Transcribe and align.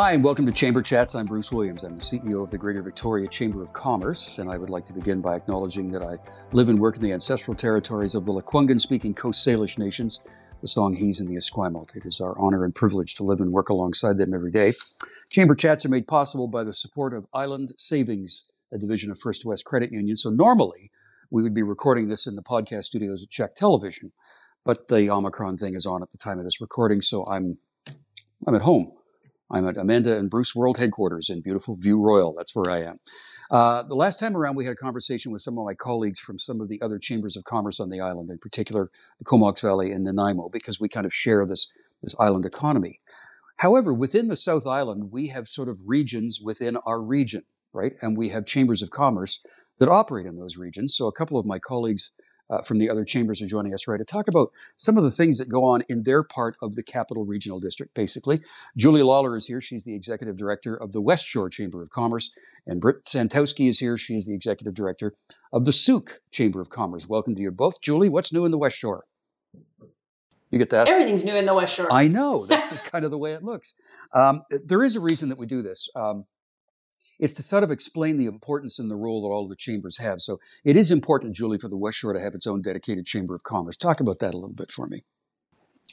Hi, 0.00 0.12
and 0.12 0.22
welcome 0.22 0.46
to 0.46 0.52
Chamber 0.52 0.80
Chats. 0.80 1.16
I'm 1.16 1.26
Bruce 1.26 1.50
Williams. 1.50 1.82
I'm 1.82 1.96
the 1.96 2.00
CEO 2.00 2.40
of 2.40 2.52
the 2.52 2.56
Greater 2.56 2.82
Victoria 2.82 3.26
Chamber 3.26 3.64
of 3.64 3.72
Commerce, 3.72 4.38
and 4.38 4.48
I 4.48 4.56
would 4.56 4.70
like 4.70 4.84
to 4.84 4.92
begin 4.92 5.20
by 5.20 5.34
acknowledging 5.34 5.90
that 5.90 6.04
I 6.04 6.18
live 6.52 6.68
and 6.68 6.78
work 6.78 6.94
in 6.94 7.02
the 7.02 7.12
ancestral 7.12 7.56
territories 7.56 8.14
of 8.14 8.24
the 8.24 8.30
Lekwungen 8.30 8.80
speaking 8.80 9.12
Coast 9.12 9.44
Salish 9.44 9.76
nations, 9.76 10.22
the 10.60 10.68
Songhees 10.68 11.18
and 11.20 11.28
the 11.28 11.34
Esquimalt. 11.34 11.96
It 11.96 12.06
is 12.06 12.20
our 12.20 12.38
honor 12.38 12.64
and 12.64 12.72
privilege 12.72 13.16
to 13.16 13.24
live 13.24 13.40
and 13.40 13.50
work 13.50 13.70
alongside 13.70 14.18
them 14.18 14.32
every 14.32 14.52
day. 14.52 14.72
Chamber 15.30 15.56
Chats 15.56 15.84
are 15.84 15.88
made 15.88 16.06
possible 16.06 16.46
by 16.46 16.62
the 16.62 16.72
support 16.72 17.12
of 17.12 17.26
Island 17.34 17.72
Savings, 17.76 18.44
a 18.72 18.78
division 18.78 19.10
of 19.10 19.18
First 19.18 19.44
West 19.44 19.64
Credit 19.64 19.90
Union. 19.90 20.14
So 20.14 20.30
normally 20.30 20.92
we 21.28 21.42
would 21.42 21.54
be 21.54 21.64
recording 21.64 22.06
this 22.06 22.24
in 22.24 22.36
the 22.36 22.42
podcast 22.42 22.84
studios 22.84 23.24
at 23.24 23.30
CHEK 23.30 23.56
Television, 23.56 24.12
but 24.64 24.86
the 24.86 25.10
Omicron 25.10 25.56
thing 25.56 25.74
is 25.74 25.86
on 25.86 26.04
at 26.04 26.10
the 26.10 26.18
time 26.18 26.38
of 26.38 26.44
this 26.44 26.60
recording, 26.60 27.00
so 27.00 27.26
I'm 27.28 27.58
I'm 28.46 28.54
at 28.54 28.62
home 28.62 28.92
I'm 29.50 29.66
at 29.66 29.78
Amanda 29.78 30.18
and 30.18 30.28
Bruce 30.28 30.54
World 30.54 30.76
Headquarters 30.76 31.30
in 31.30 31.40
beautiful 31.40 31.76
View 31.76 31.98
Royal. 31.98 32.34
That's 32.36 32.54
where 32.54 32.70
I 32.70 32.82
am. 32.82 33.00
Uh, 33.50 33.82
the 33.82 33.94
last 33.94 34.20
time 34.20 34.36
around, 34.36 34.56
we 34.56 34.64
had 34.64 34.74
a 34.74 34.76
conversation 34.76 35.32
with 35.32 35.40
some 35.40 35.56
of 35.56 35.64
my 35.64 35.74
colleagues 35.74 36.20
from 36.20 36.38
some 36.38 36.60
of 36.60 36.68
the 36.68 36.80
other 36.82 36.98
chambers 36.98 37.36
of 37.36 37.44
commerce 37.44 37.80
on 37.80 37.88
the 37.88 38.00
island, 38.00 38.28
in 38.30 38.38
particular 38.38 38.90
the 39.18 39.24
Comox 39.24 39.62
Valley 39.62 39.90
and 39.90 40.04
Nanaimo, 40.04 40.50
because 40.50 40.78
we 40.78 40.88
kind 40.88 41.06
of 41.06 41.14
share 41.14 41.46
this, 41.46 41.72
this 42.02 42.14
island 42.18 42.44
economy. 42.44 42.98
However, 43.56 43.94
within 43.94 44.28
the 44.28 44.36
South 44.36 44.66
Island, 44.66 45.10
we 45.10 45.28
have 45.28 45.48
sort 45.48 45.68
of 45.68 45.80
regions 45.86 46.40
within 46.42 46.76
our 46.84 47.00
region, 47.00 47.42
right? 47.72 47.94
And 48.02 48.16
we 48.18 48.28
have 48.28 48.44
chambers 48.44 48.82
of 48.82 48.90
commerce 48.90 49.42
that 49.78 49.88
operate 49.88 50.26
in 50.26 50.36
those 50.36 50.58
regions. 50.58 50.94
So 50.94 51.06
a 51.06 51.12
couple 51.12 51.38
of 51.38 51.46
my 51.46 51.58
colleagues 51.58 52.12
uh, 52.50 52.62
from 52.62 52.78
the 52.78 52.88
other 52.88 53.04
chambers 53.04 53.42
are 53.42 53.46
joining 53.46 53.74
us 53.74 53.86
right 53.86 53.98
to 53.98 54.04
talk 54.04 54.28
about 54.28 54.50
some 54.76 54.96
of 54.96 55.04
the 55.04 55.10
things 55.10 55.38
that 55.38 55.48
go 55.48 55.64
on 55.64 55.82
in 55.88 56.02
their 56.02 56.22
part 56.22 56.56
of 56.62 56.74
the 56.74 56.82
Capital 56.82 57.24
Regional 57.24 57.60
District, 57.60 57.94
basically. 57.94 58.40
Julie 58.76 59.02
Lawler 59.02 59.36
is 59.36 59.46
here. 59.46 59.60
She's 59.60 59.84
the 59.84 59.94
executive 59.94 60.36
director 60.36 60.76
of 60.76 60.92
the 60.92 61.00
West 61.00 61.26
Shore 61.26 61.48
Chamber 61.48 61.82
of 61.82 61.90
Commerce. 61.90 62.36
And 62.66 62.80
Britt 62.80 63.04
Santowski 63.04 63.68
is 63.68 63.80
here. 63.80 63.96
She 63.96 64.14
is 64.14 64.26
the 64.26 64.34
executive 64.34 64.74
director 64.74 65.14
of 65.52 65.64
the 65.64 65.72
Sooke 65.72 66.20
Chamber 66.30 66.60
of 66.60 66.70
Commerce. 66.70 67.08
Welcome 67.08 67.34
to 67.34 67.42
you 67.42 67.50
both. 67.50 67.80
Julie, 67.80 68.08
what's 68.08 68.32
new 68.32 68.44
in 68.44 68.50
the 68.50 68.58
West 68.58 68.78
Shore? 68.78 69.04
You 70.50 70.58
get 70.58 70.70
that? 70.70 70.88
Everything's 70.88 71.24
new 71.24 71.36
in 71.36 71.44
the 71.44 71.54
West 71.54 71.74
Shore. 71.74 71.88
I 71.92 72.06
know. 72.06 72.46
That's 72.46 72.70
just 72.70 72.84
kind 72.90 73.04
of 73.04 73.10
the 73.10 73.18
way 73.18 73.34
it 73.34 73.42
looks. 73.42 73.74
Um, 74.14 74.42
there 74.64 74.82
is 74.82 74.96
a 74.96 75.00
reason 75.00 75.28
that 75.28 75.38
we 75.38 75.46
do 75.46 75.62
this. 75.62 75.88
Um, 75.94 76.24
is 77.18 77.34
to 77.34 77.42
sort 77.42 77.64
of 77.64 77.70
explain 77.70 78.16
the 78.16 78.26
importance 78.26 78.78
and 78.78 78.90
the 78.90 78.96
role 78.96 79.22
that 79.22 79.28
all 79.28 79.48
the 79.48 79.56
chambers 79.56 79.98
have. 79.98 80.20
So 80.20 80.38
it 80.64 80.76
is 80.76 80.90
important, 80.90 81.34
Julie, 81.34 81.58
for 81.58 81.68
the 81.68 81.76
West 81.76 81.98
Shore 81.98 82.12
to 82.12 82.20
have 82.20 82.34
its 82.34 82.46
own 82.46 82.62
dedicated 82.62 83.06
chamber 83.06 83.34
of 83.34 83.42
commerce. 83.42 83.76
Talk 83.76 84.00
about 84.00 84.18
that 84.20 84.34
a 84.34 84.38
little 84.38 84.54
bit 84.54 84.70
for 84.70 84.86
me. 84.86 85.04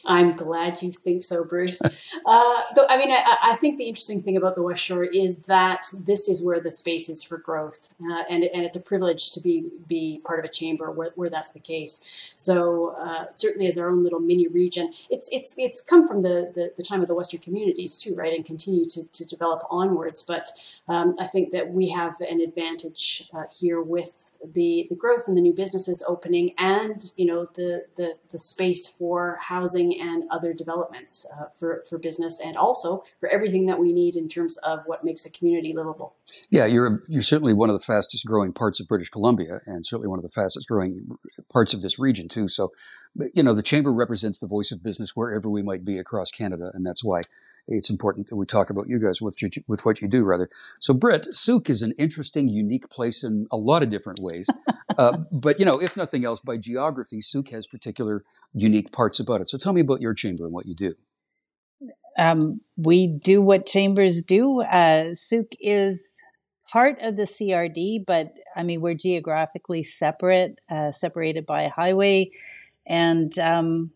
I'm 0.06 0.36
glad 0.36 0.82
you 0.82 0.92
think 0.92 1.24
so, 1.24 1.44
Bruce. 1.44 1.82
uh, 2.26 2.62
though, 2.76 2.86
I 2.90 2.98
mean, 2.98 3.12
I, 3.12 3.38
I, 3.42 3.56
think 3.56 3.78
the 3.78 3.86
interesting 3.86 4.22
thing 4.22 4.38
about 4.38 4.56
the 4.56 4.62
West 4.62 4.84
Shore 4.84 5.04
is 5.04 5.42
that 5.42 5.86
this 6.06 6.28
is 6.28 6.42
where 6.42 6.60
the 6.60 6.72
space 6.72 7.10
is 7.10 7.24
for 7.24 7.38
growth, 7.38 7.94
uh, 8.02 8.24
and 8.30 8.44
and 8.44 8.64
it's 8.64 8.76
a 8.76 8.82
privilege 8.82 9.32
to 9.32 9.42
be 9.42 9.66
be 9.88 10.22
part 10.24 10.40
of 10.40 10.46
a 10.46 10.50
chamber 10.50 10.92
where, 10.92 11.12
where 11.16 11.30
that's 11.30 11.52
the 11.52 11.60
case. 11.60 12.04
So 12.36 12.96
uh, 13.00 13.26
certainly, 13.32 13.68
as 13.68 13.78
our 13.78 13.90
own 13.90 14.04
little 14.04 14.20
mini 14.20 14.48
region, 14.48 14.94
it's 15.10 15.30
it's 15.32 15.56
it's 15.58 15.82
come 15.82 16.08
from 16.08 16.22
the, 16.22 16.52
the, 16.54 16.74
the 16.78 16.84
time 16.84 17.02
of 17.02 17.08
the 17.08 17.16
Western 17.16 17.40
communities 17.40 17.98
too, 17.98 18.16
right, 18.16 18.34
and 18.34 18.46
continue 18.46 18.86
to, 18.86 19.06
to 19.06 19.26
develop 19.26 19.64
onwards. 19.70 20.24
But 20.24 20.50
um, 20.88 21.16
I 21.20 21.26
think 21.26 21.52
that 21.52 21.72
we 21.72 21.90
have 21.90 22.20
an 22.22 22.42
advantage 22.42 23.30
uh, 23.34 23.44
here 23.52 23.82
with 23.82 24.32
the 24.54 24.88
the 24.90 24.96
growth 24.96 25.28
and 25.28 25.38
the 25.38 25.42
new 25.42 25.54
businesses 25.54 26.04
opening, 26.08 26.54
and 26.58 27.12
you 27.16 27.26
know 27.26 27.48
the 27.56 27.86
the 27.96 28.18
the 28.32 28.40
space 28.40 28.88
for 28.88 29.38
housing 29.42 30.00
and 30.00 30.24
other 30.32 30.54
developments 30.54 31.26
uh, 31.38 31.46
for 31.58 31.84
for 31.90 31.98
business, 31.98 32.40
and 32.44 32.58
also 32.58 33.04
for 33.20 33.30
everything 33.30 33.66
that 33.66 33.80
we 33.80 33.94
need 33.94 34.16
in 34.16 34.28
terms 34.28 34.58
of 34.58 34.80
what 34.86 35.04
makes 35.04 35.26
a 35.26 35.30
community 35.30 35.74
livable. 35.74 36.16
Yeah, 36.50 36.66
you're 36.66 37.04
you're 37.08 37.22
certainly 37.22 37.54
one 37.54 37.70
of 37.70 37.74
the 37.74 37.86
fastest 37.86 38.26
growing 38.26 38.54
parts 38.54 38.80
of 38.80 38.88
British 38.88 39.10
Columbia, 39.10 39.62
and 39.66 39.86
certainly 39.86 40.08
one 40.08 40.20
of 40.20 40.24
the 40.24 40.30
fastest 40.30 40.68
growing 40.68 41.18
parts 41.52 41.74
of 41.74 41.82
this 41.82 42.00
region 42.00 42.28
too. 42.28 42.48
So, 42.48 42.72
you 43.34 43.44
know, 43.44 43.54
the 43.54 43.64
chamber 43.64 43.92
represents 43.92 44.40
the 44.40 44.48
voice 44.48 44.72
of 44.72 44.84
business 44.84 45.16
wherever 45.16 45.50
we 45.50 45.62
might 45.62 45.86
be 45.86 45.98
across 45.98 46.32
Canada, 46.32 46.72
and 46.74 46.86
that's 46.86 47.04
why 47.04 47.22
it's 47.68 47.90
important 47.90 48.28
that 48.28 48.36
we 48.36 48.46
talk 48.46 48.70
about 48.70 48.88
you 48.88 49.00
guys 49.00 49.22
with, 49.22 49.38
with 49.68 49.86
what 49.86 50.02
you 50.02 50.08
do, 50.08 50.24
rather. 50.24 50.50
So, 50.80 50.94
Britt, 50.94 51.34
Sooke 51.34 51.70
is 51.70 51.82
an 51.82 51.94
interesting, 51.98 52.48
unique 52.48 52.90
place 52.90 53.24
in 53.24 53.48
a 53.52 53.58
lot 53.58 53.84
of 53.84 53.90
different 53.90 54.20
ways. 54.22 54.48
uh, 54.98 55.18
but, 55.32 55.60
you 55.60 55.66
know, 55.66 55.80
if 55.82 55.98
nothing 55.98 56.26
else, 56.26 56.40
by 56.40 56.58
geography, 56.58 57.20
Sooke 57.20 57.50
has 57.50 57.66
particular 57.66 58.24
unique 58.54 58.92
parts 58.92 59.20
about 59.20 59.42
it. 59.42 59.50
So, 59.50 59.58
tell 59.58 59.74
me 59.74 59.82
about 59.82 60.02
your 60.02 60.14
chamber 60.14 60.46
and 60.46 60.54
what 60.54 60.66
you 60.66 60.76
do. 60.76 60.96
Um, 62.18 62.62
we 62.78 63.08
do 63.08 63.42
what 63.42 63.66
chambers 63.66 64.22
do. 64.22 64.62
Uh, 64.62 65.14
Sooke 65.14 65.52
is 65.60 66.16
part 66.72 67.02
of 67.02 67.18
the 67.18 67.24
CRD, 67.24 68.06
but 68.06 68.34
I 68.56 68.64
mean, 68.64 68.82
we're 68.82 68.96
geographically 68.96 69.84
separate, 69.84 70.60
uh, 70.70 70.92
separated 70.92 71.46
by 71.46 71.64
a 71.64 71.70
highway. 71.70 72.32
And 72.88 73.38
um, 73.40 73.92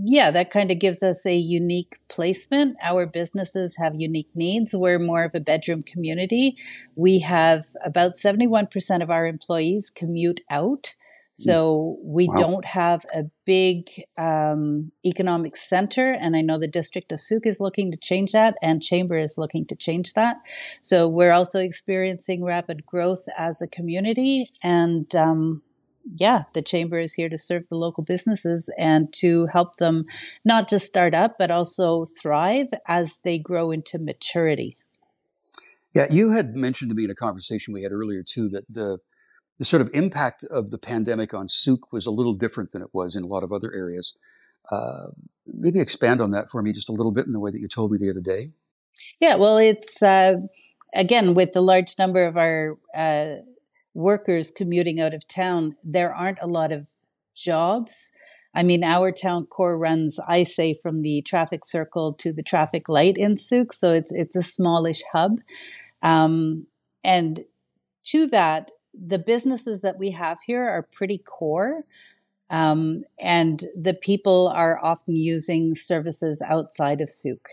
yeah, 0.00 0.30
that 0.30 0.50
kind 0.50 0.70
of 0.70 0.78
gives 0.78 1.02
us 1.02 1.26
a 1.26 1.36
unique 1.36 1.98
placement. 2.08 2.76
Our 2.82 3.06
businesses 3.06 3.76
have 3.78 3.94
unique 3.96 4.30
needs. 4.34 4.74
We're 4.74 4.98
more 4.98 5.24
of 5.24 5.34
a 5.34 5.40
bedroom 5.40 5.82
community. 5.82 6.56
We 6.94 7.20
have 7.20 7.66
about 7.84 8.16
71% 8.16 9.02
of 9.02 9.10
our 9.10 9.26
employees 9.26 9.90
commute 9.90 10.40
out. 10.50 10.94
So 11.40 11.98
we 12.02 12.26
wow. 12.26 12.34
don't 12.34 12.64
have 12.64 13.06
a 13.14 13.26
big 13.46 13.88
um, 14.18 14.90
economic 15.06 15.56
center. 15.56 16.12
And 16.12 16.34
I 16.34 16.40
know 16.40 16.58
the 16.58 16.66
district 16.66 17.12
of 17.12 17.20
Sooke 17.20 17.46
is 17.46 17.60
looking 17.60 17.92
to 17.92 17.96
change 17.96 18.32
that, 18.32 18.56
and 18.60 18.82
Chamber 18.82 19.16
is 19.16 19.38
looking 19.38 19.64
to 19.66 19.76
change 19.76 20.14
that. 20.14 20.38
So 20.82 21.06
we're 21.06 21.30
also 21.30 21.60
experiencing 21.60 22.42
rapid 22.42 22.84
growth 22.84 23.28
as 23.38 23.62
a 23.62 23.68
community. 23.68 24.50
And 24.64 25.14
um, 25.14 25.62
yeah, 26.16 26.44
the 26.54 26.62
chamber 26.62 26.98
is 26.98 27.14
here 27.14 27.28
to 27.28 27.38
serve 27.38 27.68
the 27.68 27.76
local 27.76 28.04
businesses 28.04 28.70
and 28.78 29.12
to 29.14 29.46
help 29.46 29.76
them 29.76 30.06
not 30.44 30.68
just 30.68 30.86
start 30.86 31.14
up, 31.14 31.36
but 31.38 31.50
also 31.50 32.04
thrive 32.04 32.68
as 32.86 33.18
they 33.24 33.38
grow 33.38 33.70
into 33.70 33.98
maturity. 33.98 34.76
Yeah, 35.94 36.06
you 36.10 36.32
had 36.32 36.54
mentioned 36.54 36.90
to 36.90 36.94
me 36.94 37.04
in 37.04 37.10
a 37.10 37.14
conversation 37.14 37.74
we 37.74 37.82
had 37.82 37.92
earlier 37.92 38.22
too 38.22 38.48
that 38.50 38.64
the 38.68 38.98
the 39.58 39.64
sort 39.64 39.82
of 39.82 39.90
impact 39.92 40.44
of 40.44 40.70
the 40.70 40.78
pandemic 40.78 41.34
on 41.34 41.48
Sooke 41.48 41.92
was 41.92 42.06
a 42.06 42.12
little 42.12 42.34
different 42.34 42.70
than 42.70 42.80
it 42.80 42.90
was 42.92 43.16
in 43.16 43.24
a 43.24 43.26
lot 43.26 43.42
of 43.42 43.50
other 43.50 43.74
areas. 43.74 44.16
Uh, 44.70 45.08
maybe 45.46 45.80
expand 45.80 46.20
on 46.20 46.30
that 46.30 46.48
for 46.48 46.62
me 46.62 46.72
just 46.72 46.88
a 46.88 46.92
little 46.92 47.10
bit 47.10 47.26
in 47.26 47.32
the 47.32 47.40
way 47.40 47.50
that 47.50 47.58
you 47.58 47.66
told 47.66 47.90
me 47.90 47.98
the 47.98 48.08
other 48.08 48.20
day. 48.20 48.48
Yeah, 49.20 49.34
well, 49.34 49.58
it's 49.58 50.00
uh, 50.02 50.34
again 50.94 51.34
with 51.34 51.52
the 51.52 51.60
large 51.60 51.98
number 51.98 52.24
of 52.24 52.36
our 52.36 52.78
uh, 52.94 53.36
workers 53.98 54.52
commuting 54.52 55.00
out 55.00 55.12
of 55.12 55.26
town, 55.26 55.74
there 55.82 56.14
aren't 56.14 56.38
a 56.40 56.46
lot 56.46 56.70
of 56.70 56.86
jobs. 57.34 58.12
I 58.54 58.62
mean, 58.62 58.84
our 58.84 59.10
town 59.12 59.46
core 59.46 59.76
runs, 59.76 60.18
I 60.26 60.44
say, 60.44 60.74
from 60.74 61.02
the 61.02 61.20
traffic 61.22 61.64
circle 61.64 62.14
to 62.14 62.32
the 62.32 62.42
traffic 62.42 62.88
light 62.88 63.16
in 63.16 63.36
Sooke, 63.36 63.72
so 63.72 63.92
it's 63.92 64.12
it's 64.12 64.36
a 64.36 64.42
smallish 64.42 65.02
hub. 65.12 65.38
Um, 66.02 66.66
and 67.04 67.44
to 68.04 68.26
that, 68.28 68.70
the 68.94 69.18
businesses 69.18 69.82
that 69.82 69.98
we 69.98 70.12
have 70.12 70.38
here 70.46 70.62
are 70.62 70.88
pretty 70.92 71.18
core. 71.18 71.84
Um, 72.50 73.04
and 73.20 73.64
the 73.76 73.94
people 73.94 74.48
are 74.48 74.82
often 74.82 75.16
using 75.16 75.74
services 75.74 76.40
outside 76.40 77.00
of 77.00 77.10
Sooke. 77.10 77.50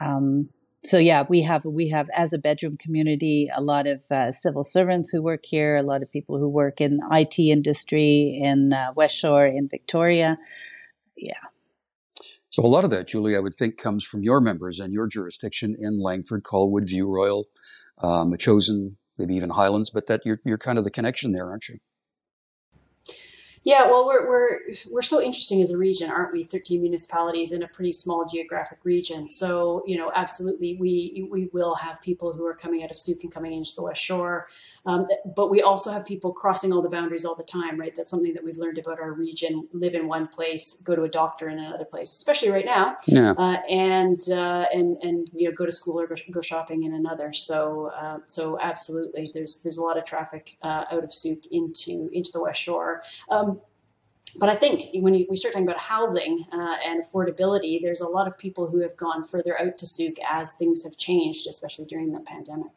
Um, 0.00 0.50
so 0.82 0.98
yeah, 0.98 1.24
we 1.28 1.42
have 1.42 1.64
we 1.64 1.88
have 1.88 2.08
as 2.14 2.32
a 2.32 2.38
bedroom 2.38 2.76
community 2.76 3.50
a 3.54 3.60
lot 3.60 3.86
of 3.86 4.00
uh, 4.10 4.30
civil 4.30 4.62
servants 4.62 5.10
who 5.10 5.22
work 5.22 5.44
here, 5.44 5.76
a 5.76 5.82
lot 5.82 6.02
of 6.02 6.10
people 6.10 6.38
who 6.38 6.48
work 6.48 6.80
in 6.80 7.00
IT 7.10 7.38
industry 7.38 8.38
in 8.42 8.72
uh, 8.72 8.92
West 8.94 9.16
Shore 9.16 9.46
in 9.46 9.68
Victoria. 9.68 10.38
Yeah. 11.16 11.34
So 12.50 12.64
a 12.64 12.68
lot 12.68 12.84
of 12.84 12.90
that, 12.90 13.08
Julie, 13.08 13.36
I 13.36 13.40
would 13.40 13.54
think 13.54 13.76
comes 13.76 14.04
from 14.04 14.22
your 14.22 14.40
members 14.40 14.80
and 14.80 14.92
your 14.92 15.06
jurisdiction 15.06 15.76
in 15.78 16.00
Langford, 16.00 16.42
Colwood, 16.42 16.88
View 16.88 17.06
Royal, 17.06 17.46
um, 17.98 18.34
Chosen, 18.38 18.96
maybe 19.18 19.34
even 19.34 19.50
Highlands. 19.50 19.90
But 19.90 20.06
that 20.06 20.22
you're 20.24 20.40
you're 20.44 20.58
kind 20.58 20.78
of 20.78 20.84
the 20.84 20.90
connection 20.90 21.32
there, 21.32 21.50
aren't 21.50 21.68
you? 21.68 21.78
Yeah, 23.66 23.90
well, 23.90 24.06
we're, 24.06 24.28
we're, 24.28 24.60
we're 24.88 25.02
so 25.02 25.20
interesting 25.20 25.60
as 25.60 25.70
a 25.70 25.76
region, 25.76 26.08
aren't 26.08 26.32
we? 26.32 26.44
13 26.44 26.80
municipalities 26.80 27.50
in 27.50 27.64
a 27.64 27.66
pretty 27.66 27.92
small 27.92 28.24
geographic 28.24 28.78
region. 28.84 29.26
So, 29.26 29.82
you 29.88 29.98
know, 29.98 30.12
absolutely, 30.14 30.76
we, 30.78 31.26
we 31.32 31.50
will 31.52 31.74
have 31.74 32.00
people 32.00 32.32
who 32.32 32.46
are 32.46 32.54
coming 32.54 32.84
out 32.84 32.92
of 32.92 32.96
Sooke 32.96 33.24
and 33.24 33.34
coming 33.34 33.52
into 33.52 33.72
the 33.74 33.82
West 33.82 34.00
Shore. 34.00 34.46
Um, 34.86 35.04
but 35.34 35.50
we 35.50 35.62
also 35.62 35.90
have 35.90 36.06
people 36.06 36.32
crossing 36.32 36.72
all 36.72 36.80
the 36.80 36.88
boundaries 36.88 37.24
all 37.24 37.34
the 37.34 37.42
time, 37.42 37.78
right? 37.78 37.92
That's 37.96 38.08
something 38.08 38.32
that 38.34 38.44
we've 38.44 38.56
learned 38.56 38.78
about 38.78 39.00
our 39.00 39.12
region. 39.12 39.66
Live 39.72 39.94
in 39.94 40.06
one 40.06 40.28
place, 40.28 40.80
go 40.84 40.94
to 40.94 41.02
a 41.02 41.08
doctor 41.08 41.48
in 41.48 41.58
another 41.58 41.84
place, 41.84 42.12
especially 42.12 42.50
right 42.50 42.64
now, 42.64 42.96
yeah. 43.08 43.32
Uh, 43.32 43.56
and 43.68 44.20
uh, 44.30 44.66
and 44.72 44.96
and 45.02 45.28
you 45.34 45.48
know 45.48 45.54
go 45.56 45.66
to 45.66 45.72
school 45.72 46.00
or 46.00 46.06
go, 46.06 46.40
shopping 46.40 46.84
in 46.84 46.94
another. 46.94 47.32
So 47.32 47.90
uh, 47.96 48.18
so 48.26 48.60
absolutely, 48.60 49.32
there's 49.34 49.60
there's 49.62 49.78
a 49.78 49.82
lot 49.82 49.98
of 49.98 50.04
traffic 50.04 50.56
uh, 50.62 50.84
out 50.92 51.02
of 51.02 51.12
Sooke 51.12 51.46
into 51.50 52.08
into 52.12 52.30
the 52.32 52.40
West 52.40 52.60
Shore. 52.60 53.02
Um, 53.28 53.55
but 54.34 54.48
I 54.48 54.56
think 54.56 54.88
when 54.94 55.14
you, 55.14 55.26
we 55.30 55.36
start 55.36 55.54
talking 55.54 55.66
about 55.66 55.80
housing 55.80 56.44
uh, 56.52 56.76
and 56.84 57.02
affordability, 57.02 57.80
there's 57.80 58.00
a 58.00 58.08
lot 58.08 58.26
of 58.26 58.36
people 58.36 58.68
who 58.68 58.80
have 58.80 58.96
gone 58.96 59.24
further 59.24 59.58
out 59.60 59.78
to 59.78 59.86
Sooke 59.86 60.16
as 60.28 60.54
things 60.54 60.82
have 60.82 60.96
changed, 60.96 61.46
especially 61.46 61.86
during 61.86 62.12
the 62.12 62.20
pandemic. 62.20 62.72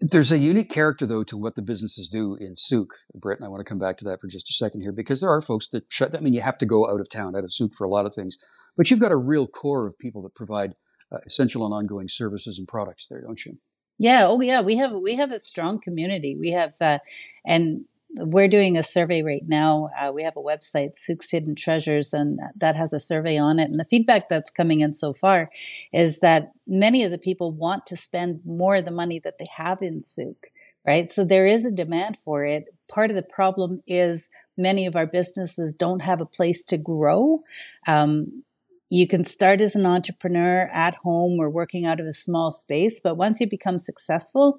There's 0.00 0.32
a 0.32 0.38
unique 0.38 0.70
character, 0.70 1.06
though, 1.06 1.24
to 1.24 1.36
what 1.36 1.54
the 1.54 1.62
businesses 1.62 2.08
do 2.08 2.36
in 2.36 2.56
Sooke, 2.56 2.94
Britt, 3.14 3.38
and 3.38 3.46
I 3.46 3.50
want 3.50 3.60
to 3.60 3.68
come 3.68 3.78
back 3.78 3.98
to 3.98 4.04
that 4.06 4.20
for 4.20 4.26
just 4.26 4.48
a 4.48 4.52
second 4.54 4.80
here, 4.80 4.92
because 4.92 5.20
there 5.20 5.30
are 5.30 5.42
folks 5.42 5.68
that 5.68 5.84
shut. 5.92 6.16
I 6.16 6.20
mean, 6.20 6.32
you 6.32 6.40
have 6.40 6.58
to 6.58 6.66
go 6.66 6.88
out 6.88 7.00
of 7.00 7.08
town, 7.10 7.36
out 7.36 7.44
of 7.44 7.52
Sooke 7.52 7.72
for 7.76 7.84
a 7.84 7.90
lot 7.90 8.06
of 8.06 8.14
things, 8.14 8.38
but 8.76 8.90
you've 8.90 9.00
got 9.00 9.12
a 9.12 9.16
real 9.16 9.46
core 9.46 9.86
of 9.86 9.98
people 9.98 10.22
that 10.22 10.34
provide 10.34 10.72
uh, 11.12 11.18
essential 11.26 11.66
and 11.66 11.74
ongoing 11.74 12.08
services 12.08 12.58
and 12.58 12.66
products 12.66 13.08
there, 13.08 13.20
don't 13.20 13.44
you? 13.44 13.58
Yeah. 13.98 14.26
Oh, 14.26 14.40
yeah. 14.40 14.62
We 14.62 14.76
have 14.76 14.92
we 14.92 15.16
have 15.16 15.32
a 15.32 15.38
strong 15.38 15.80
community. 15.80 16.34
We 16.34 16.52
have, 16.52 16.72
uh, 16.80 16.98
and 17.44 17.84
we're 18.16 18.48
doing 18.48 18.76
a 18.76 18.82
survey 18.82 19.22
right 19.22 19.46
now. 19.46 19.90
Uh, 19.98 20.10
we 20.12 20.22
have 20.22 20.36
a 20.36 20.42
website, 20.42 20.96
Sooke's 20.96 21.30
Hidden 21.30 21.54
Treasures, 21.56 22.14
and 22.14 22.40
that 22.56 22.74
has 22.74 22.92
a 22.92 23.00
survey 23.00 23.38
on 23.38 23.58
it. 23.58 23.70
And 23.70 23.78
the 23.78 23.84
feedback 23.84 24.28
that's 24.28 24.50
coming 24.50 24.80
in 24.80 24.92
so 24.92 25.12
far 25.12 25.50
is 25.92 26.20
that 26.20 26.52
many 26.66 27.04
of 27.04 27.10
the 27.10 27.18
people 27.18 27.52
want 27.52 27.86
to 27.86 27.96
spend 27.96 28.40
more 28.46 28.76
of 28.76 28.84
the 28.84 28.90
money 28.90 29.18
that 29.20 29.38
they 29.38 29.48
have 29.56 29.82
in 29.82 30.02
Sooke, 30.02 30.46
right? 30.86 31.12
So 31.12 31.24
there 31.24 31.46
is 31.46 31.66
a 31.66 31.70
demand 31.70 32.16
for 32.24 32.44
it. 32.46 32.64
Part 32.88 33.10
of 33.10 33.16
the 33.16 33.22
problem 33.22 33.82
is 33.86 34.30
many 34.56 34.86
of 34.86 34.96
our 34.96 35.06
businesses 35.06 35.74
don't 35.74 36.00
have 36.00 36.20
a 36.20 36.26
place 36.26 36.64
to 36.66 36.78
grow. 36.78 37.42
Um, 37.86 38.42
you 38.90 39.06
can 39.06 39.26
start 39.26 39.60
as 39.60 39.76
an 39.76 39.84
entrepreneur 39.84 40.70
at 40.72 40.94
home 40.96 41.38
or 41.38 41.50
working 41.50 41.84
out 41.84 42.00
of 42.00 42.06
a 42.06 42.12
small 42.14 42.50
space, 42.52 43.02
but 43.02 43.16
once 43.16 43.38
you 43.38 43.46
become 43.46 43.78
successful 43.78 44.58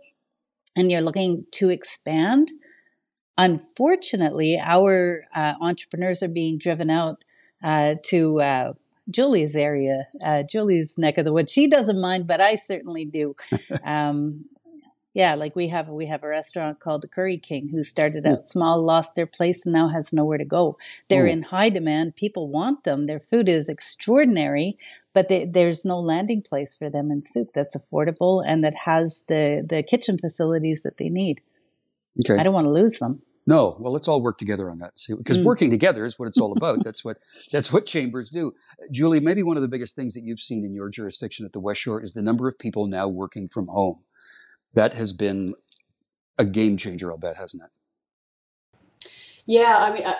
and 0.75 0.91
you're 0.91 1.01
looking 1.01 1.45
to 1.53 1.69
expand, 1.69 2.51
Unfortunately, 3.39 4.61
our 4.61 5.23
uh, 5.33 5.53
entrepreneurs 5.61 6.21
are 6.21 6.27
being 6.27 6.57
driven 6.57 6.89
out 6.89 7.23
uh, 7.63 7.95
to 8.03 8.41
uh, 8.41 8.73
Julie's 9.09 9.55
area, 9.55 10.07
uh, 10.21 10.43
Julie's 10.43 10.97
neck 10.97 11.17
of 11.17 11.23
the 11.23 11.31
woods. 11.31 11.49
She 11.49 11.67
doesn't 11.67 12.01
mind, 12.01 12.27
but 12.27 12.41
I 12.41 12.55
certainly 12.55 13.05
do. 13.05 13.35
um, 13.85 14.43
yeah, 15.13 15.35
like 15.35 15.55
we 15.55 15.69
have 15.69 15.87
we 15.87 16.05
have 16.07 16.23
a 16.23 16.27
restaurant 16.27 16.81
called 16.81 17.01
the 17.01 17.07
Curry 17.07 17.37
King, 17.37 17.69
who 17.69 17.81
started 17.81 18.27
out 18.27 18.49
small, 18.49 18.83
lost 18.83 19.15
their 19.15 19.25
place, 19.25 19.65
and 19.65 19.71
now 19.73 19.87
has 19.87 20.11
nowhere 20.11 20.37
to 20.37 20.45
go. 20.45 20.77
They're 21.07 21.25
Ooh. 21.25 21.31
in 21.31 21.43
high 21.43 21.69
demand. 21.69 22.17
People 22.17 22.49
want 22.49 22.83
them. 22.83 23.05
Their 23.05 23.21
food 23.21 23.47
is 23.47 23.69
extraordinary, 23.69 24.77
but 25.13 25.29
they, 25.29 25.45
there's 25.45 25.85
no 25.85 25.99
landing 25.99 26.41
place 26.41 26.75
for 26.75 26.89
them 26.89 27.09
in 27.09 27.23
Sooke 27.23 27.53
that's 27.53 27.75
affordable 27.75 28.43
and 28.45 28.65
that 28.65 28.75
has 28.85 29.23
the 29.29 29.65
the 29.67 29.81
kitchen 29.81 30.17
facilities 30.17 30.83
that 30.83 30.97
they 30.97 31.09
need. 31.09 31.41
Okay. 32.21 32.39
I 32.39 32.43
don't 32.43 32.53
want 32.53 32.65
to 32.65 32.71
lose 32.71 32.99
them. 32.99 33.21
No, 33.49 33.75
well, 33.79 33.91
let's 33.91 34.07
all 34.07 34.21
work 34.21 34.37
together 34.37 34.69
on 34.69 34.77
that. 34.77 34.91
because 35.17 35.39
mm. 35.39 35.43
working 35.43 35.71
together 35.71 36.05
is 36.05 36.19
what 36.19 36.27
it's 36.27 36.39
all 36.39 36.55
about. 36.55 36.77
that's 36.83 37.03
what 37.03 37.17
that's 37.51 37.73
what 37.73 37.87
chambers 37.87 38.29
do. 38.29 38.53
Julie, 38.91 39.19
maybe 39.19 39.41
one 39.41 39.57
of 39.57 39.63
the 39.63 39.67
biggest 39.67 39.95
things 39.95 40.13
that 40.13 40.21
you've 40.21 40.39
seen 40.39 40.63
in 40.63 40.75
your 40.75 40.87
jurisdiction 40.87 41.47
at 41.47 41.53
the 41.53 41.59
West 41.59 41.81
Shore 41.81 41.99
is 41.99 42.13
the 42.13 42.21
number 42.21 42.47
of 42.47 42.59
people 42.59 42.85
now 42.85 43.07
working 43.07 43.47
from 43.47 43.65
home. 43.65 44.01
That 44.75 44.93
has 44.93 45.13
been 45.13 45.55
a 46.37 46.45
game 46.45 46.77
changer, 46.77 47.11
I'll 47.11 47.17
bet, 47.17 47.37
hasn't 47.37 47.63
it? 47.63 49.09
Yeah, 49.47 49.77
I 49.77 49.93
mean, 49.93 50.05
I, 50.05 50.13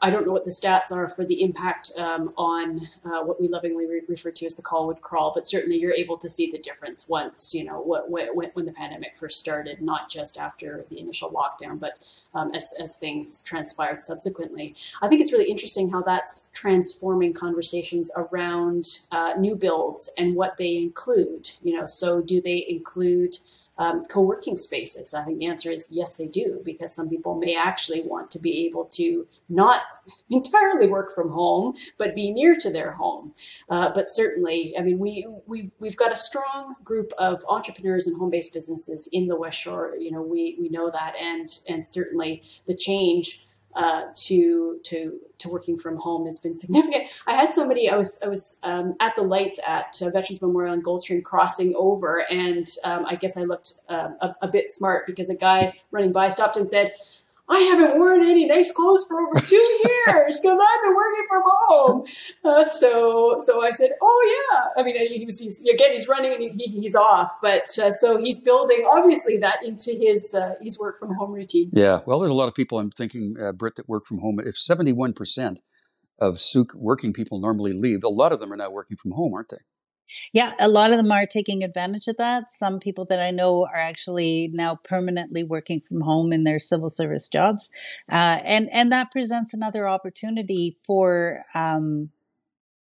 I, 0.00 0.10
don't 0.10 0.26
know 0.26 0.32
what 0.32 0.44
the 0.44 0.50
stats 0.50 0.92
are 0.92 1.08
for 1.08 1.24
the 1.24 1.42
impact 1.42 1.90
um, 1.98 2.32
on 2.36 2.80
uh, 3.04 3.22
what 3.22 3.40
we 3.40 3.48
lovingly 3.48 3.86
re- 3.86 4.02
refer 4.08 4.30
to 4.30 4.46
as 4.46 4.56
the 4.56 4.62
Colwood 4.62 5.00
crawl, 5.00 5.32
but 5.34 5.46
certainly 5.46 5.78
you're 5.78 5.92
able 5.92 6.16
to 6.18 6.28
see 6.28 6.50
the 6.50 6.58
difference 6.58 7.08
once, 7.08 7.54
you 7.54 7.64
know, 7.64 7.80
what, 7.80 8.10
when, 8.10 8.50
when 8.54 8.66
the 8.66 8.72
pandemic 8.72 9.16
first 9.16 9.38
started, 9.38 9.80
not 9.80 10.10
just 10.10 10.38
after 10.38 10.84
the 10.90 11.00
initial 11.00 11.30
lockdown, 11.30 11.78
but 11.78 11.98
um, 12.34 12.52
as, 12.54 12.72
as 12.80 12.96
things 12.96 13.42
transpired 13.42 14.00
subsequently. 14.00 14.74
I 15.02 15.08
think 15.08 15.20
it's 15.20 15.32
really 15.32 15.50
interesting 15.50 15.90
how 15.90 16.02
that's 16.02 16.50
transforming 16.52 17.32
conversations 17.32 18.10
around 18.16 18.86
uh, 19.10 19.34
new 19.38 19.56
builds 19.56 20.10
and 20.18 20.34
what 20.34 20.56
they 20.56 20.76
include. 20.76 21.50
You 21.62 21.78
know, 21.78 21.86
so 21.86 22.20
do 22.20 22.40
they 22.40 22.64
include 22.68 23.36
um, 23.78 24.04
co-working 24.06 24.56
spaces? 24.56 25.14
I 25.14 25.22
think 25.24 25.38
the 25.38 25.46
answer 25.46 25.70
is 25.70 25.88
yes, 25.90 26.14
they 26.14 26.26
do, 26.26 26.60
because 26.64 26.94
some 26.94 27.08
people 27.08 27.34
may 27.34 27.56
actually 27.56 28.02
want 28.02 28.30
to 28.32 28.38
be 28.38 28.66
able 28.66 28.84
to 28.86 29.26
not 29.48 29.82
entirely 30.30 30.86
work 30.86 31.14
from 31.14 31.30
home, 31.30 31.74
but 31.98 32.14
be 32.14 32.30
near 32.30 32.56
to 32.56 32.70
their 32.70 32.92
home. 32.92 33.34
Uh, 33.68 33.90
but 33.94 34.08
certainly, 34.08 34.74
I 34.78 34.82
mean, 34.82 34.98
we, 34.98 35.26
we, 35.46 35.70
we've 35.78 35.96
got 35.96 36.12
a 36.12 36.16
strong 36.16 36.76
group 36.84 37.12
of 37.18 37.44
entrepreneurs 37.48 38.06
and 38.06 38.16
home-based 38.16 38.52
businesses 38.52 39.08
in 39.12 39.26
the 39.26 39.36
West 39.36 39.58
Shore. 39.58 39.94
You 39.98 40.12
know, 40.12 40.22
we, 40.22 40.56
we 40.60 40.68
know 40.68 40.90
that, 40.90 41.14
and, 41.20 41.48
and 41.68 41.84
certainly 41.84 42.42
the 42.66 42.74
change 42.74 43.46
uh, 43.76 44.02
to 44.14 44.80
to 44.84 45.20
to 45.38 45.48
working 45.50 45.78
from 45.78 45.96
home 45.98 46.24
has 46.26 46.40
been 46.40 46.56
significant. 46.56 47.04
I 47.26 47.34
had 47.34 47.52
somebody 47.52 47.90
I 47.90 47.96
was 47.96 48.20
I 48.24 48.28
was 48.28 48.58
um, 48.62 48.94
at 49.00 49.14
the 49.16 49.22
lights 49.22 49.60
at 49.66 50.00
uh, 50.02 50.10
Veterans 50.10 50.40
Memorial 50.40 50.72
and 50.72 50.84
Goldstream 50.84 51.22
crossing 51.22 51.74
over, 51.76 52.24
and 52.30 52.66
um, 52.84 53.04
I 53.06 53.16
guess 53.16 53.36
I 53.36 53.42
looked 53.42 53.74
uh, 53.88 54.10
a, 54.20 54.34
a, 54.42 54.48
bit 54.48 54.70
smart 54.70 55.06
because 55.06 55.28
a 55.28 55.34
guy 55.34 55.78
running 55.90 56.12
by 56.12 56.28
stopped 56.28 56.56
and 56.56 56.68
said, 56.68 56.92
I 57.48 57.60
haven't 57.60 57.98
worn 57.98 58.22
any 58.22 58.44
nice 58.44 58.72
clothes 58.72 59.04
for 59.06 59.20
over 59.20 59.38
two 59.40 59.56
years 60.06 60.40
because 60.40 60.58
I've 60.58 60.82
been 60.82 60.96
working 60.96 61.26
from 61.28 61.42
home. 61.44 62.06
Uh, 62.44 62.64
so, 62.64 63.36
so 63.38 63.64
I 63.64 63.70
said, 63.70 63.90
oh 64.02 64.46
yeah. 64.50 64.64
I 64.76 64.84
mean, 64.84 64.96
he 64.96 65.24
was 65.24 65.38
he's, 65.38 65.60
again, 65.62 65.92
he's 65.92 66.08
running 66.08 66.32
and 66.32 66.60
he, 66.60 66.66
he's 66.66 66.96
off, 66.96 67.32
but 67.40 67.66
uh, 67.78 67.92
so 67.92 68.18
he's 68.18 68.40
building 68.40 68.84
obviously 68.90 69.36
that 69.38 69.62
into 69.64 69.92
his 69.92 70.34
uh, 70.34 70.54
his 70.60 70.78
work 70.78 70.98
from 70.98 71.14
home 71.14 71.32
routine. 71.32 71.70
Yeah, 71.72 72.00
well, 72.06 72.18
there's 72.18 72.30
a 72.30 72.34
lot 72.34 72.48
of 72.48 72.54
people 72.54 72.78
I'm 72.78 72.90
thinking, 72.90 73.36
uh, 73.40 73.52
Britt, 73.52 73.76
that 73.76 73.88
work 73.88 74.06
from 74.06 74.18
home. 74.18 74.40
If 74.40 74.56
71 74.56 75.12
percent 75.12 75.62
of 76.18 76.40
working 76.74 77.12
people 77.12 77.40
normally 77.40 77.72
leave, 77.72 78.02
a 78.02 78.08
lot 78.08 78.32
of 78.32 78.40
them 78.40 78.52
are 78.52 78.56
now 78.56 78.70
working 78.70 78.96
from 78.96 79.12
home, 79.12 79.34
aren't 79.34 79.50
they? 79.50 79.58
Yeah, 80.32 80.54
a 80.58 80.68
lot 80.68 80.90
of 80.90 80.96
them 80.96 81.10
are 81.10 81.26
taking 81.26 81.62
advantage 81.62 82.08
of 82.08 82.16
that. 82.18 82.52
Some 82.52 82.78
people 82.78 83.04
that 83.06 83.20
I 83.20 83.30
know 83.30 83.66
are 83.66 83.80
actually 83.80 84.50
now 84.52 84.76
permanently 84.82 85.42
working 85.42 85.80
from 85.80 86.00
home 86.00 86.32
in 86.32 86.44
their 86.44 86.58
civil 86.58 86.88
service 86.88 87.28
jobs, 87.28 87.70
uh, 88.10 88.40
and 88.44 88.68
and 88.72 88.92
that 88.92 89.10
presents 89.10 89.54
another 89.54 89.88
opportunity 89.88 90.76
for 90.84 91.44
um, 91.54 92.10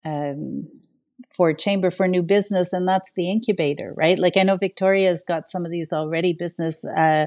um, 0.04 0.68
for 1.34 1.52
chamber 1.52 1.90
for 1.90 2.06
new 2.06 2.22
business, 2.22 2.72
and 2.72 2.86
that's 2.86 3.12
the 3.12 3.30
incubator, 3.30 3.92
right? 3.96 4.18
Like 4.18 4.36
I 4.36 4.42
know 4.42 4.56
Victoria's 4.56 5.24
got 5.26 5.50
some 5.50 5.64
of 5.64 5.70
these 5.70 5.92
already 5.92 6.32
business. 6.32 6.84
Uh, 6.84 7.26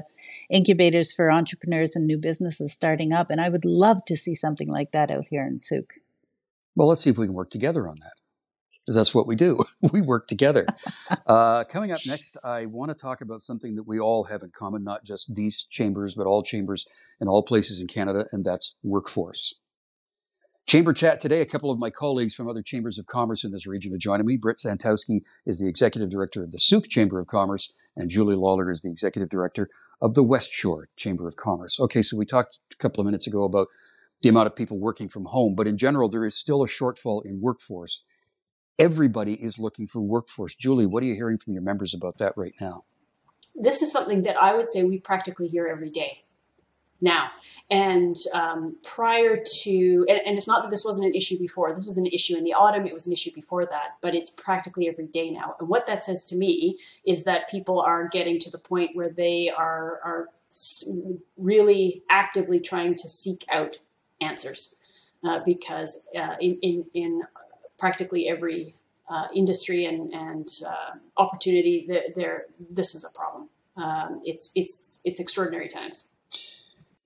incubators 0.50 1.12
for 1.12 1.30
entrepreneurs 1.30 1.94
and 1.94 2.06
new 2.06 2.16
businesses 2.18 2.72
starting 2.72 3.12
up. 3.12 3.30
And 3.30 3.40
I 3.40 3.48
would 3.48 3.64
love 3.64 4.04
to 4.06 4.16
see 4.16 4.34
something 4.34 4.68
like 4.68 4.92
that 4.92 5.10
out 5.10 5.26
here 5.28 5.46
in 5.46 5.58
Sooke. 5.58 5.94
Well, 6.74 6.88
let's 6.88 7.02
see 7.02 7.10
if 7.10 7.18
we 7.18 7.26
can 7.26 7.34
work 7.34 7.50
together 7.50 7.88
on 7.88 7.98
that 8.00 8.17
because 8.88 8.96
that's 8.96 9.14
what 9.14 9.26
we 9.26 9.36
do. 9.36 9.58
we 9.92 10.00
work 10.00 10.28
together. 10.28 10.64
uh, 11.26 11.64
coming 11.64 11.92
up 11.92 12.00
next, 12.06 12.38
I 12.42 12.64
want 12.64 12.90
to 12.90 12.94
talk 12.94 13.20
about 13.20 13.42
something 13.42 13.74
that 13.74 13.86
we 13.86 14.00
all 14.00 14.24
have 14.24 14.42
in 14.42 14.50
common, 14.50 14.82
not 14.82 15.04
just 15.04 15.34
these 15.34 15.64
chambers, 15.64 16.14
but 16.14 16.26
all 16.26 16.42
chambers 16.42 16.86
in 17.20 17.28
all 17.28 17.42
places 17.42 17.82
in 17.82 17.86
Canada, 17.86 18.24
and 18.32 18.46
that's 18.46 18.76
workforce. 18.82 19.60
Chamber 20.66 20.94
chat 20.94 21.20
today. 21.20 21.42
A 21.42 21.46
couple 21.46 21.70
of 21.70 21.78
my 21.78 21.90
colleagues 21.90 22.34
from 22.34 22.48
other 22.48 22.62
chambers 22.62 22.98
of 22.98 23.04
commerce 23.04 23.44
in 23.44 23.52
this 23.52 23.66
region 23.66 23.92
are 23.92 23.98
joining 23.98 24.24
me. 24.24 24.38
Britt 24.40 24.56
Santowski 24.56 25.20
is 25.44 25.58
the 25.58 25.68
executive 25.68 26.08
director 26.08 26.42
of 26.42 26.50
the 26.50 26.58
Sooke 26.58 26.88
Chamber 26.88 27.20
of 27.20 27.26
Commerce, 27.26 27.70
and 27.94 28.08
Julie 28.08 28.36
Lawler 28.36 28.70
is 28.70 28.80
the 28.80 28.90
executive 28.90 29.28
director 29.28 29.68
of 30.00 30.14
the 30.14 30.22
West 30.22 30.50
Shore 30.50 30.88
Chamber 30.96 31.28
of 31.28 31.36
Commerce. 31.36 31.78
Okay, 31.78 32.00
so 32.00 32.16
we 32.16 32.24
talked 32.24 32.58
a 32.72 32.76
couple 32.76 33.02
of 33.02 33.06
minutes 33.06 33.26
ago 33.26 33.44
about 33.44 33.68
the 34.22 34.30
amount 34.30 34.46
of 34.46 34.56
people 34.56 34.78
working 34.78 35.10
from 35.10 35.26
home, 35.26 35.54
but 35.54 35.68
in 35.68 35.76
general, 35.76 36.08
there 36.08 36.24
is 36.24 36.34
still 36.34 36.62
a 36.62 36.66
shortfall 36.66 37.22
in 37.22 37.42
workforce 37.42 38.02
everybody 38.78 39.34
is 39.34 39.58
looking 39.58 39.86
for 39.86 40.00
workforce. 40.00 40.54
Julie, 40.54 40.86
what 40.86 41.02
are 41.02 41.06
you 41.06 41.14
hearing 41.14 41.38
from 41.38 41.52
your 41.52 41.62
members 41.62 41.94
about 41.94 42.18
that 42.18 42.32
right 42.36 42.54
now? 42.60 42.84
This 43.54 43.82
is 43.82 43.90
something 43.90 44.22
that 44.22 44.36
I 44.40 44.54
would 44.54 44.68
say 44.68 44.84
we 44.84 44.98
practically 44.98 45.48
hear 45.48 45.66
every 45.66 45.90
day 45.90 46.24
now. 47.00 47.30
And 47.70 48.16
um, 48.34 48.76
prior 48.84 49.42
to, 49.62 50.06
and, 50.08 50.20
and, 50.24 50.36
it's 50.36 50.48
not 50.48 50.62
that 50.62 50.70
this 50.70 50.84
wasn't 50.84 51.06
an 51.06 51.14
issue 51.14 51.38
before, 51.38 51.74
this 51.74 51.86
was 51.86 51.96
an 51.96 52.06
issue 52.06 52.36
in 52.36 52.44
the 52.44 52.54
autumn, 52.54 52.86
it 52.86 52.94
was 52.94 53.06
an 53.06 53.12
issue 53.12 53.32
before 53.32 53.66
that, 53.66 53.96
but 54.00 54.14
it's 54.14 54.30
practically 54.30 54.88
every 54.88 55.06
day 55.06 55.30
now. 55.30 55.54
And 55.60 55.68
what 55.68 55.86
that 55.86 56.04
says 56.04 56.24
to 56.26 56.36
me 56.36 56.78
is 57.06 57.24
that 57.24 57.48
people 57.48 57.80
are 57.80 58.08
getting 58.08 58.38
to 58.40 58.50
the 58.50 58.58
point 58.58 58.96
where 58.96 59.10
they 59.10 59.50
are, 59.50 60.00
are 60.04 60.28
really 61.36 62.02
actively 62.10 62.58
trying 62.58 62.96
to 62.96 63.08
seek 63.08 63.44
out 63.50 63.78
answers. 64.20 64.74
Uh, 65.24 65.40
because 65.44 66.04
uh, 66.16 66.36
in, 66.40 66.56
in, 66.62 66.84
in 66.94 67.22
practically 67.78 68.28
every 68.28 68.74
uh, 69.08 69.28
industry 69.34 69.84
and, 69.84 70.12
and 70.12 70.48
uh, 70.66 70.96
opportunity, 71.16 71.88
there, 72.16 72.44
this 72.70 72.94
is 72.94 73.04
a 73.04 73.10
problem. 73.10 73.48
Um, 73.76 74.20
it's, 74.24 74.50
it's, 74.54 75.00
it's 75.04 75.20
extraordinary 75.20 75.68
times. 75.68 76.08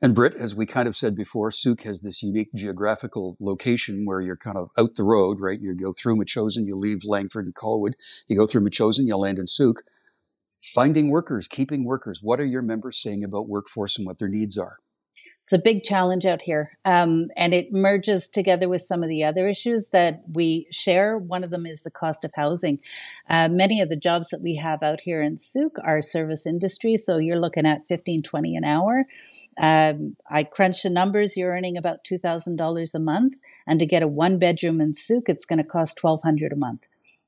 And 0.01 0.17
Britt, 0.17 0.35
as 0.35 0.57
we 0.57 0.67
kind 0.67 0.89
of 0.89 0.97
said 0.97 1.15
before, 1.15 1.53
Sooke 1.53 1.83
has 1.83 2.01
this 2.01 2.25
unique 2.25 2.49
geographical 2.57 3.37
location 3.39 4.05
where 4.05 4.21
you're 4.21 4.37
kind 4.37 4.57
of 4.57 4.71
out 4.77 4.97
the 4.97 5.05
road, 5.05 5.39
right? 5.39 5.61
You 5.61 5.75
go 5.75 5.93
through 5.93 6.17
Metchosin, 6.17 6.67
you 6.67 6.75
leave 6.75 7.05
Langford 7.05 7.45
and 7.45 7.55
Colwood, 7.55 7.93
you 8.27 8.37
go 8.37 8.47
through 8.47 8.63
Metchosin, 8.63 9.07
you 9.07 9.17
land 9.17 9.39
in 9.39 9.47
Sooke. 9.47 9.85
Finding 10.61 11.11
workers, 11.11 11.47
keeping 11.47 11.85
workers. 11.85 12.21
What 12.21 12.41
are 12.41 12.45
your 12.45 12.63
members 12.63 13.01
saying 13.01 13.23
about 13.23 13.49
workforce 13.49 13.97
and 13.97 14.05
what 14.05 14.19
their 14.19 14.29
needs 14.29 14.59
are? 14.59 14.79
It's 15.43 15.53
a 15.53 15.59
big 15.59 15.83
challenge 15.83 16.25
out 16.25 16.43
here. 16.43 16.79
Um, 16.85 17.29
and 17.37 17.53
it 17.53 17.73
merges 17.73 18.29
together 18.29 18.69
with 18.69 18.83
some 18.83 19.03
of 19.03 19.09
the 19.09 19.25
other 19.25 19.49
issues 19.49 19.91
that 19.91 20.23
we 20.33 20.69
share. 20.71 21.19
One 21.19 21.43
of 21.43 21.51
them 21.51 21.67
is 21.67 21.83
the 21.83 21.91
cost 21.91 22.25
of 22.25 22.31
housing. 22.35 22.79
Uh, 23.29 23.49
many 23.51 23.81
of 23.81 23.89
the 23.89 23.97
jobs 23.97 24.29
that 24.29 24.41
we 24.41 24.55
have 24.57 24.83
out 24.85 25.01
here 25.01 25.21
in 25.21 25.37
Sooke 25.37 25.79
are 25.83 26.01
service 26.01 26.47
industry. 26.47 26.97
So 26.97 27.19
you're 27.19 27.41
looking 27.41 27.67
at 27.67 27.87
15, 27.89 28.23
20 28.23 28.57
an 28.57 28.65
hour. 28.65 29.05
Um, 29.61 30.17
I 30.31 30.45
crunch 30.45 30.83
the 30.83 30.91
numbers. 30.91 31.37
You're 31.37 31.53
earning 31.53 31.77
about 31.77 32.05
$2,000 32.05 32.95
a 32.95 32.99
month. 33.01 33.35
And 33.67 33.81
to 33.81 33.87
get 33.87 34.03
a 34.03 34.09
one 34.09 34.39
bedroom 34.39 34.81
in 34.81 34.95
Sooke, 34.95 35.29
it's 35.29 35.45
going 35.45 35.59
to 35.59 35.65
cost 35.65 36.03
1200 36.03 36.53
a 36.53 36.57
month. 36.57 36.83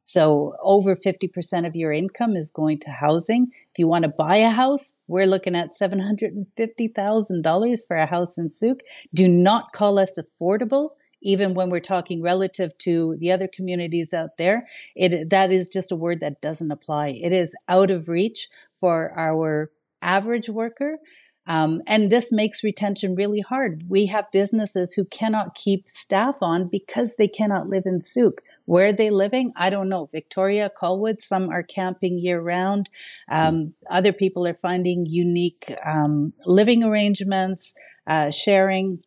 So 0.05 0.55
over 0.63 0.95
50% 0.95 1.67
of 1.67 1.75
your 1.75 1.93
income 1.93 2.37
is 2.37 2.51
going 2.51 2.79
to 2.81 2.91
housing. 2.91 3.51
If 3.71 3.79
you 3.79 3.89
want 3.89 4.03
to 4.05 4.11
buy 4.11 4.37
a 4.37 4.51
house, 4.51 4.95
we're 5.09 5.27
looking 5.27 5.57
at 5.57 5.75
$750,000 5.75 7.87
for 7.87 7.97
a 7.97 8.05
house 8.07 8.39
in 8.39 8.51
Sooke. 8.51 8.83
Do 9.13 9.27
not 9.27 9.73
call 9.73 9.99
us 9.99 10.17
affordable. 10.19 10.91
Even 11.23 11.55
when 11.55 11.71
we're 11.71 11.81
talking 11.81 12.23
relative 12.23 12.77
to 12.79 13.17
the 13.19 13.33
other 13.33 13.49
communities 13.49 14.13
out 14.13 14.37
there, 14.37 14.69
it, 14.95 15.31
that 15.31 15.51
is 15.51 15.71
just 15.71 15.91
a 15.91 15.97
word 15.97 16.21
that 16.21 16.43
doesn't 16.43 16.71
apply. 16.71 17.09
It 17.09 17.33
is 17.33 17.57
out 17.67 17.91
of 17.91 18.09
reach 18.09 18.49
for 18.77 19.11
our 19.19 19.71
average 20.03 20.51
worker. 20.51 20.99
Um, 21.47 21.83
and 21.87 22.11
this 22.11 22.33
makes 22.33 22.65
retention 22.65 23.15
really 23.15 23.41
hard. 23.41 23.85
We 23.89 24.07
have 24.07 24.31
businesses 24.33 24.95
who 24.95 25.05
cannot 25.05 25.55
keep 25.55 25.89
staff 25.89 26.37
on 26.41 26.69
because 26.69 27.17
they 27.17 27.29
cannot 27.29 27.69
live 27.69 27.85
in 27.87 28.01
Sooke. 28.01 28.43
Where 28.67 28.89
are 28.89 28.93
they 28.93 29.11
living? 29.11 29.53
I 29.57 29.69
don't 29.69 29.91
know. 29.91 30.09
Victoria, 30.11 30.71
Colwood, 30.81 31.21
some 31.21 31.51
are 31.51 31.63
camping 31.63 32.19
year 32.19 32.41
round. 32.41 32.89
Um, 33.29 33.75
other 33.91 34.13
people 34.13 34.47
are 34.47 34.59
finding 34.63 35.05
unique 35.07 35.75
um, 35.85 36.33
living 36.47 36.83
arrangements, 36.83 37.75
uh, 38.07 38.31
sharing. 38.31 39.01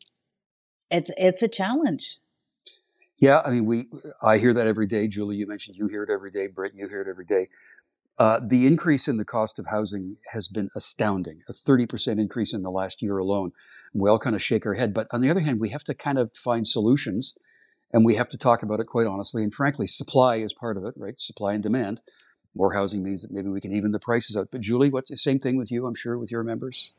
It's 0.91 1.10
it's 1.17 1.41
a 1.41 1.48
challenge. 1.48 2.20
Yeah, 3.20 3.41
I 3.44 3.50
mean, 3.50 3.65
we 3.65 3.88
I 4.22 4.38
hear 4.38 4.53
that 4.53 4.67
every 4.67 4.86
day. 4.86 5.08
Julie, 5.08 5.38
you 5.38 5.48
mentioned 5.48 5.75
you 5.75 5.88
hear 5.88 6.03
it 6.03 6.12
every 6.12 6.29
day. 6.29 6.48
Britt, 6.48 6.74
you 6.75 6.88
hear 6.88 7.01
it 7.01 7.08
every 7.08 7.25
day. 7.25 7.48
Uh, 8.20 8.40
the 8.44 8.66
increase 8.66 9.08
in 9.08 9.18
the 9.18 9.26
cost 9.26 9.60
of 9.60 9.68
housing 9.68 10.18
has 10.32 10.48
been 10.48 10.70
astounding, 10.76 11.42
a 11.48 11.54
30% 11.54 12.20
increase 12.20 12.52
in 12.54 12.64
the 12.64 12.72
last 12.72 13.02
year 13.02 13.18
alone. 13.20 13.52
We 13.94 14.10
all 14.10 14.18
kind 14.18 14.36
of 14.36 14.42
shake 14.42 14.66
our 14.66 14.74
head. 14.74 14.94
But 14.94 15.08
on 15.12 15.22
the 15.22 15.30
other 15.30 15.42
hand, 15.42 15.60
we 15.60 15.70
have 15.70 15.84
to 15.84 15.94
kind 15.94 16.18
of 16.18 16.32
find 16.36 16.66
solutions 16.66 17.38
and 17.94 18.04
we 18.04 18.16
have 18.16 18.30
to 18.30 18.38
talk 18.38 18.64
about 18.64 18.80
it 18.80 18.88
quite 18.88 19.08
honestly. 19.08 19.44
And 19.44 19.54
frankly, 19.54 19.88
supply 19.88 20.38
is 20.38 20.54
part 20.54 20.78
of 20.78 20.86
it, 20.86 20.96
right? 20.98 21.20
Supply 21.20 21.54
and 21.54 21.64
demand. 21.64 22.02
More 22.56 22.74
housing 22.74 23.04
means 23.04 23.22
that 23.22 23.32
maybe 23.32 23.50
we 23.50 23.62
can 23.62 23.72
even 23.72 23.92
the 23.92 24.00
prices 24.00 24.36
out. 24.36 24.50
But 24.52 24.62
Julie, 24.62 24.90
what 24.90 25.08
the 25.08 25.16
same 25.16 25.40
thing 25.40 25.58
with 25.58 25.72
you, 25.72 25.86
I'm 25.86 25.96
sure, 25.96 26.18
with 26.18 26.32
your 26.32 26.44
members? 26.44 26.92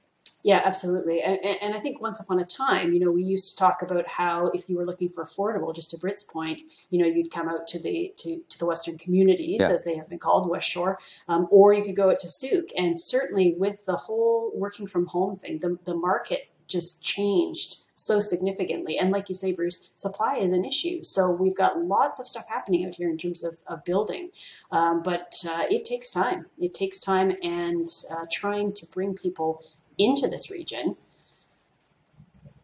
Yeah, 0.45 0.63
absolutely. 0.65 1.21
And, 1.21 1.39
and, 1.45 1.75
I 1.75 1.81
think 1.81 2.01
once 2.01 2.21
upon 2.21 2.39
a 2.39 2.45
time, 2.45 2.93
you 2.93 3.01
know, 3.01 3.11
we 3.11 3.25
used 3.25 3.51
to 3.51 3.57
talk 3.57 3.83
about 3.83 4.07
how 4.07 4.47
if 4.55 4.69
you 4.69 4.77
were 4.77 4.87
looking 4.87 5.09
for 5.09 5.25
affordable, 5.25 5.75
just 5.75 5.91
to 5.91 5.99
Britt's 5.99 6.23
point, 6.23 6.63
you 6.91 6.99
know, 7.01 7.07
you'd 7.07 7.33
come 7.33 7.49
out 7.49 7.67
to 7.69 7.83
the 7.83 8.15
to, 8.19 8.41
to 8.49 8.59
the 8.59 8.67
Western 8.67 8.99
communities, 8.99 9.59
yeah. 9.61 9.71
as 9.71 9.85
they 9.85 9.97
have 9.97 10.09
been 10.09 10.21
called, 10.21 10.49
West 10.49 10.69
Shore, 10.69 10.99
um, 11.27 11.49
or 11.51 11.73
you 11.73 11.83
could 11.83 11.97
go 11.97 12.11
out 12.11 12.21
to 12.21 12.29
Sooke. 12.29 12.69
And 12.77 12.99
certainly 12.99 13.55
with 13.59 13.85
the 13.85 13.97
whole 13.97 14.53
working 14.55 14.87
from 14.87 15.07
home 15.07 15.39
thing, 15.39 15.59
the, 15.59 15.77
the 15.85 15.95
market 15.95 16.49
just 16.69 17.03
changed 17.03 17.79
so 17.99 18.21
significantly. 18.21 18.97
And 18.97 19.11
like 19.11 19.29
you 19.29 19.35
say, 19.35 19.53
Bruce, 19.53 19.91
supply 19.97 20.37
is 20.37 20.53
an 20.53 20.65
issue. 20.65 21.03
So 21.03 21.31
we've 21.31 21.57
got 21.57 21.85
lots 21.85 22.21
of 22.21 22.29
stuff 22.29 22.47
happening 22.49 22.87
out 22.87 22.95
here 22.95 23.11
in 23.11 23.19
terms 23.19 23.43
of, 23.43 23.59
of 23.67 23.85
building. 23.85 24.31
Um, 24.71 25.03
but 25.03 25.33
uh, 25.49 25.65
it 25.69 25.85
takes 25.85 26.11
time. 26.11 26.47
It 26.59 26.75
takes 26.75 27.01
time 27.01 27.33
and 27.43 27.87
uh, 28.11 28.27
trying 28.31 28.73
to 28.75 28.87
bring 28.87 29.15
people 29.15 29.65
into 29.99 30.29
this 30.29 30.51
region 30.51 30.97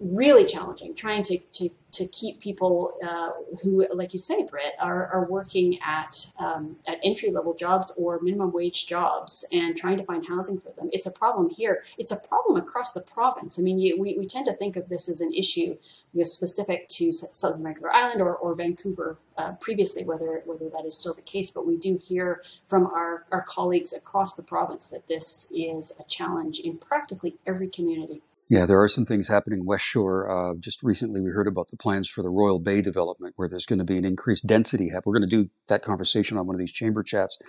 really 0.05 0.45
challenging 0.45 0.95
trying 0.95 1.23
to, 1.23 1.39
to, 1.53 1.71
to 1.91 2.07
keep 2.09 2.41
people 2.41 2.93
uh, 3.07 3.31
who, 3.63 3.87
like 3.95 4.13
you 4.13 4.19
say, 4.19 4.45
Britt, 4.45 4.75
are, 4.81 5.07
are 5.07 5.27
working 5.31 5.79
at, 5.81 6.27
um, 6.39 6.77
at 6.87 6.99
entry 7.03 7.31
level 7.31 7.55
jobs 7.55 7.93
or 7.97 8.21
minimum 8.21 8.53
wage 8.53 8.87
jobs 8.87 9.47
and 9.53 9.77
trying 9.77 9.97
to 9.97 10.05
find 10.05 10.27
housing 10.27 10.61
for 10.61 10.73
them. 10.77 10.91
It's 10.93 11.07
a 11.07 11.11
problem 11.11 11.49
here. 11.49 11.85
It's 11.97 12.13
a 12.13 12.17
problem 12.17 12.57
across 12.57 12.93
the 12.93 13.01
province. 13.01 13.59
I 13.59 13.63
mean, 13.63 13.79
you, 13.79 13.99
we, 13.99 14.17
we 14.19 14.27
tend 14.27 14.47
to 14.47 14.53
think 14.53 14.77
of 14.77 14.89
this 14.89 15.09
as 15.09 15.21
an 15.21 15.33
issue 15.33 15.77
you 16.13 16.21
know, 16.21 16.25
specific 16.25 16.89
to 16.89 17.13
Southern 17.13 17.63
Vancouver 17.63 17.93
Island 17.93 18.21
or, 18.21 18.35
or 18.37 18.55
Vancouver 18.55 19.19
uh, 19.39 19.53
previously, 19.53 20.05
whether, 20.05 20.43
whether 20.45 20.69
that 20.69 20.85
is 20.85 20.99
still 20.99 21.15
the 21.15 21.23
case. 21.23 21.51
But 21.51 21.67
we 21.67 21.77
do 21.77 21.97
hear 21.97 22.43
from 22.67 22.87
our, 22.87 23.25
our 23.33 23.43
colleagues 23.43 23.93
across 23.93 24.35
the 24.35 24.43
province 24.43 24.91
that 24.91 25.09
this 25.09 25.51
is 25.55 25.93
a 25.99 26.05
challenge 26.05 26.59
in 26.59 26.77
practically 26.77 27.37
every 27.47 27.69
community. 27.69 28.23
Yeah, 28.51 28.67
there 28.67 28.83
are 28.83 28.89
some 28.89 29.07
things 29.07 29.29
happening 29.29 29.65
West 29.65 29.87
Shore. 29.87 30.31
Uh, 30.31 30.55
just 30.61 30.83
recently, 30.83 31.21
we 31.21 31.31
heard 31.31 31.49
about 31.49 31.69
the 31.71 31.79
plans 31.79 32.11
for 32.11 32.23
the 32.23 32.29
Royal 32.29 32.61
Bay 32.61 32.83
development, 32.83 33.33
where 33.37 33.49
there's 33.49 33.65
going 33.65 33.79
to 33.79 33.87
be 33.87 33.97
an 33.97 34.05
increased 34.05 34.47
density. 34.47 34.91
We're 34.93 35.19
going 35.19 35.29
to 35.29 35.37
do 35.37 35.49
that 35.69 35.83
conversation 35.83 36.37
on 36.37 36.47
one 36.47 36.55
of 36.55 36.61
these 36.61 36.73
chamber 36.73 37.03
chats, 37.03 37.41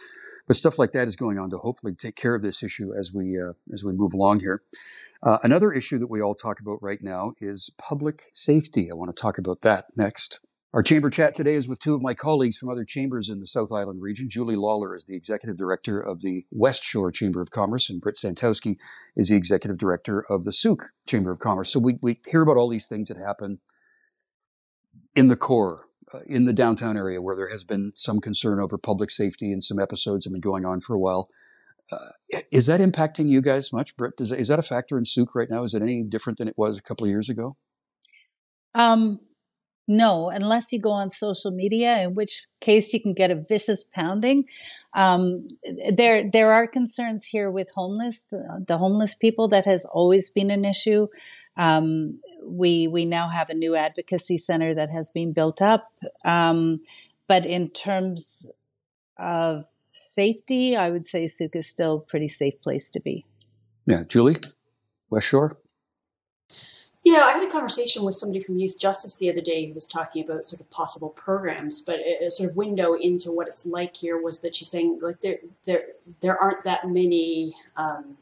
but 0.47 0.55
stuff 0.55 0.79
like 0.79 0.93
that 0.93 1.07
is 1.07 1.17
going 1.17 1.37
on 1.37 1.49
to 1.49 1.57
hopefully 1.57 1.95
take 1.95 2.15
care 2.15 2.33
of 2.33 2.41
this 2.41 2.63
issue 2.63 2.93
as 2.97 3.11
we 3.13 3.37
uh, 3.39 3.53
as 3.73 3.83
we 3.83 3.91
move 3.91 4.13
along 4.13 4.39
here. 4.39 4.61
Uh, 5.21 5.37
another 5.43 5.73
issue 5.73 5.97
that 5.97 6.09
we 6.09 6.21
all 6.21 6.35
talk 6.35 6.61
about 6.61 6.81
right 6.81 7.01
now 7.01 7.33
is 7.41 7.75
public 7.77 8.23
safety. 8.31 8.89
I 8.89 8.93
want 8.93 9.13
to 9.13 9.21
talk 9.21 9.37
about 9.37 9.63
that 9.63 9.85
next. 9.97 10.39
Our 10.75 10.83
chamber 10.83 11.09
chat 11.09 11.33
today 11.33 11.53
is 11.53 11.69
with 11.69 11.79
two 11.79 11.95
of 11.95 12.01
my 12.01 12.13
colleagues 12.13 12.57
from 12.57 12.67
other 12.67 12.83
chambers 12.83 13.29
in 13.29 13.39
the 13.39 13.45
South 13.45 13.71
Island 13.71 14.01
region. 14.01 14.27
Julie 14.29 14.57
Lawler 14.57 14.93
is 14.93 15.05
the 15.05 15.15
executive 15.15 15.55
director 15.55 16.01
of 16.01 16.21
the 16.21 16.45
West 16.51 16.83
Shore 16.83 17.13
Chamber 17.13 17.41
of 17.41 17.49
Commerce, 17.49 17.89
and 17.89 18.01
Britt 18.01 18.15
Santowski 18.15 18.75
is 19.15 19.29
the 19.29 19.37
executive 19.37 19.77
director 19.77 20.25
of 20.29 20.43
the 20.43 20.51
Sooke 20.51 20.87
Chamber 21.07 21.31
of 21.31 21.39
Commerce. 21.39 21.71
So 21.71 21.79
we, 21.79 21.95
we 22.03 22.17
hear 22.27 22.41
about 22.41 22.57
all 22.57 22.67
these 22.67 22.89
things 22.89 23.07
that 23.07 23.15
happen 23.15 23.59
in 25.15 25.29
the 25.29 25.37
core, 25.37 25.85
uh, 26.13 26.19
in 26.27 26.43
the 26.43 26.51
downtown 26.51 26.97
area, 26.97 27.21
where 27.21 27.37
there 27.37 27.51
has 27.51 27.63
been 27.63 27.93
some 27.95 28.19
concern 28.19 28.59
over 28.59 28.77
public 28.77 29.11
safety 29.11 29.53
and 29.53 29.63
some 29.63 29.79
episodes 29.79 30.25
have 30.25 30.33
been 30.33 30.41
going 30.41 30.65
on 30.65 30.81
for 30.81 30.93
a 30.93 30.99
while. 30.99 31.25
Uh, 31.89 32.41
is 32.51 32.65
that 32.65 32.81
impacting 32.81 33.29
you 33.29 33.41
guys 33.41 33.71
much, 33.71 33.95
Britt? 33.95 34.15
Is, 34.19 34.29
is 34.29 34.49
that 34.49 34.59
a 34.59 34.61
factor 34.61 34.97
in 34.97 35.05
Sooke 35.05 35.35
right 35.35 35.49
now? 35.49 35.63
Is 35.63 35.73
it 35.73 35.81
any 35.81 36.03
different 36.03 36.37
than 36.37 36.49
it 36.49 36.57
was 36.57 36.77
a 36.77 36.83
couple 36.83 37.05
of 37.05 37.09
years 37.09 37.29
ago? 37.29 37.55
Um, 38.73 39.21
no, 39.87 40.29
unless 40.29 40.71
you 40.71 40.79
go 40.79 40.91
on 40.91 41.11
social 41.11 41.51
media, 41.51 42.01
in 42.01 42.15
which 42.15 42.47
case 42.59 42.91
you 42.93 42.99
can 42.99 43.13
get 43.13 43.29
a 43.29 43.35
vicious 43.35 43.83
pounding. 43.83 44.45
Um, 44.95 45.47
there, 45.91 46.29
there 46.29 46.51
are 46.51 46.67
concerns 46.67 47.25
here 47.25 47.51
with 47.51 47.69
homeless, 47.75 48.25
the, 48.31 48.65
the, 48.67 48.77
homeless 48.77 49.13
people. 49.13 49.47
That 49.47 49.65
has 49.65 49.85
always 49.85 50.29
been 50.29 50.49
an 50.49 50.65
issue. 50.65 51.07
Um, 51.57 52.19
we 52.43 52.87
we 52.87 53.05
now 53.05 53.29
have 53.29 53.49
a 53.49 53.53
new 53.53 53.75
advocacy 53.75 54.37
center 54.37 54.73
that 54.73 54.89
has 54.89 55.11
been 55.11 55.33
built 55.33 55.61
up, 55.61 55.91
um, 56.23 56.79
but 57.27 57.45
in 57.45 57.69
terms 57.69 58.49
of 59.17 59.65
safety, 59.91 60.75
I 60.75 60.89
would 60.89 61.07
say 61.07 61.27
Sooke 61.27 61.55
is 61.55 61.67
still 61.67 61.95
a 61.95 62.01
pretty 62.01 62.27
safe 62.27 62.61
place 62.61 62.91
to 62.91 62.99
be. 62.99 63.25
Yeah, 63.85 64.03
Julie, 64.07 64.35
West 65.09 65.27
Shore. 65.27 65.57
Yeah, 67.05 67.19
I 67.19 67.33
had 67.33 67.47
a 67.47 67.51
conversation 67.51 68.03
with 68.03 68.15
somebody 68.15 68.39
from 68.39 68.57
Youth 68.57 68.79
Justice 68.79 69.17
the 69.17 69.29
other 69.29 69.39
day 69.39 69.67
who 69.67 69.75
was 69.75 69.87
talking 69.87 70.25
about 70.25 70.43
sort 70.43 70.59
of 70.59 70.71
possible 70.71 71.09
programs, 71.09 71.79
but 71.81 71.99
a, 71.99 72.31
sort 72.31 72.49
of 72.49 72.55
window 72.55 72.95
into 72.95 73.31
what 73.31 73.47
it's 73.47 73.63
like 73.63 73.95
here 73.95 74.19
was 74.19 74.41
that 74.41 74.55
she's 74.55 74.69
saying 74.69 74.99
like 75.03 75.21
there 75.21 75.37
there 75.65 75.83
there 76.21 76.35
aren't 76.41 76.63
that 76.63 76.89
many 76.89 77.55
um, 77.77 78.17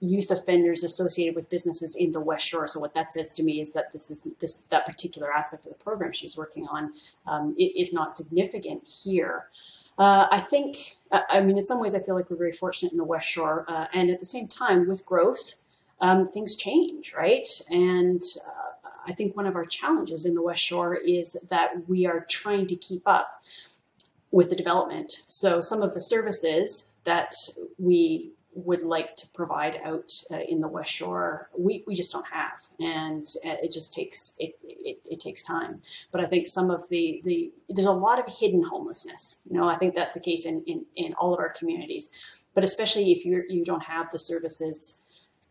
youth 0.00 0.30
offenders 0.30 0.84
associated 0.84 1.34
with 1.34 1.48
businesses 1.48 1.94
in 1.94 2.12
the 2.12 2.20
West 2.20 2.46
Shore. 2.46 2.68
So 2.68 2.78
what 2.78 2.92
that 2.92 3.10
says 3.10 3.32
to 3.34 3.42
me 3.42 3.62
is 3.62 3.72
that 3.72 3.90
this 3.94 4.10
is 4.10 4.28
this 4.38 4.60
that 4.70 4.84
particular 4.84 5.32
aspect 5.32 5.64
of 5.64 5.72
the 5.72 5.82
program 5.82 6.12
she's 6.12 6.36
working 6.36 6.66
on 6.66 6.92
um, 7.26 7.54
is 7.58 7.94
not 7.94 8.14
significant 8.14 8.86
here. 8.86 9.46
Uh, 9.96 10.26
I 10.30 10.40
think, 10.40 10.96
I 11.12 11.40
mean, 11.40 11.56
in 11.56 11.62
some 11.62 11.80
ways, 11.80 11.94
I 11.94 12.00
feel 12.00 12.16
like 12.16 12.28
we're 12.28 12.36
very 12.36 12.52
fortunate 12.52 12.92
in 12.92 12.98
the 12.98 13.04
West 13.04 13.28
Shore, 13.28 13.64
uh, 13.68 13.86
and 13.94 14.10
at 14.10 14.18
the 14.18 14.26
same 14.26 14.48
time, 14.48 14.88
with 14.88 15.06
growth 15.06 15.63
um, 16.00 16.28
things 16.28 16.56
change, 16.56 17.14
right? 17.16 17.46
And 17.70 18.22
uh, 18.46 18.88
I 19.06 19.12
think 19.12 19.36
one 19.36 19.46
of 19.46 19.56
our 19.56 19.66
challenges 19.66 20.24
in 20.24 20.34
the 20.34 20.42
West 20.42 20.62
Shore 20.62 20.94
is 20.94 21.46
that 21.50 21.88
we 21.88 22.06
are 22.06 22.26
trying 22.28 22.66
to 22.68 22.76
keep 22.76 23.02
up 23.06 23.42
with 24.30 24.50
the 24.50 24.56
development. 24.56 25.20
So 25.26 25.60
some 25.60 25.82
of 25.82 25.94
the 25.94 26.00
services 26.00 26.90
that 27.04 27.34
we 27.78 28.32
would 28.54 28.82
like 28.82 29.16
to 29.16 29.26
provide 29.34 29.80
out 29.84 30.12
uh, 30.30 30.38
in 30.48 30.60
the 30.60 30.68
West 30.68 30.92
Shore, 30.92 31.50
we, 31.56 31.84
we 31.86 31.94
just 31.94 32.12
don't 32.12 32.26
have, 32.26 32.68
and 32.80 33.26
uh, 33.44 33.56
it 33.62 33.72
just 33.72 33.92
takes 33.92 34.36
it, 34.38 34.56
it, 34.62 35.00
it 35.04 35.20
takes 35.20 35.42
time. 35.42 35.82
But 36.12 36.20
I 36.20 36.26
think 36.26 36.48
some 36.48 36.70
of 36.70 36.88
the 36.88 37.20
the 37.24 37.52
there's 37.68 37.86
a 37.86 37.92
lot 37.92 38.18
of 38.18 38.32
hidden 38.32 38.62
homelessness. 38.62 39.38
You 39.48 39.56
know, 39.56 39.68
I 39.68 39.76
think 39.76 39.94
that's 39.94 40.12
the 40.12 40.20
case 40.20 40.46
in 40.46 40.62
in, 40.66 40.84
in 40.96 41.14
all 41.14 41.34
of 41.34 41.40
our 41.40 41.50
communities, 41.50 42.10
but 42.54 42.64
especially 42.64 43.12
if 43.12 43.24
you 43.24 43.44
you 43.48 43.64
don't 43.64 43.82
have 43.82 44.10
the 44.10 44.18
services 44.18 44.98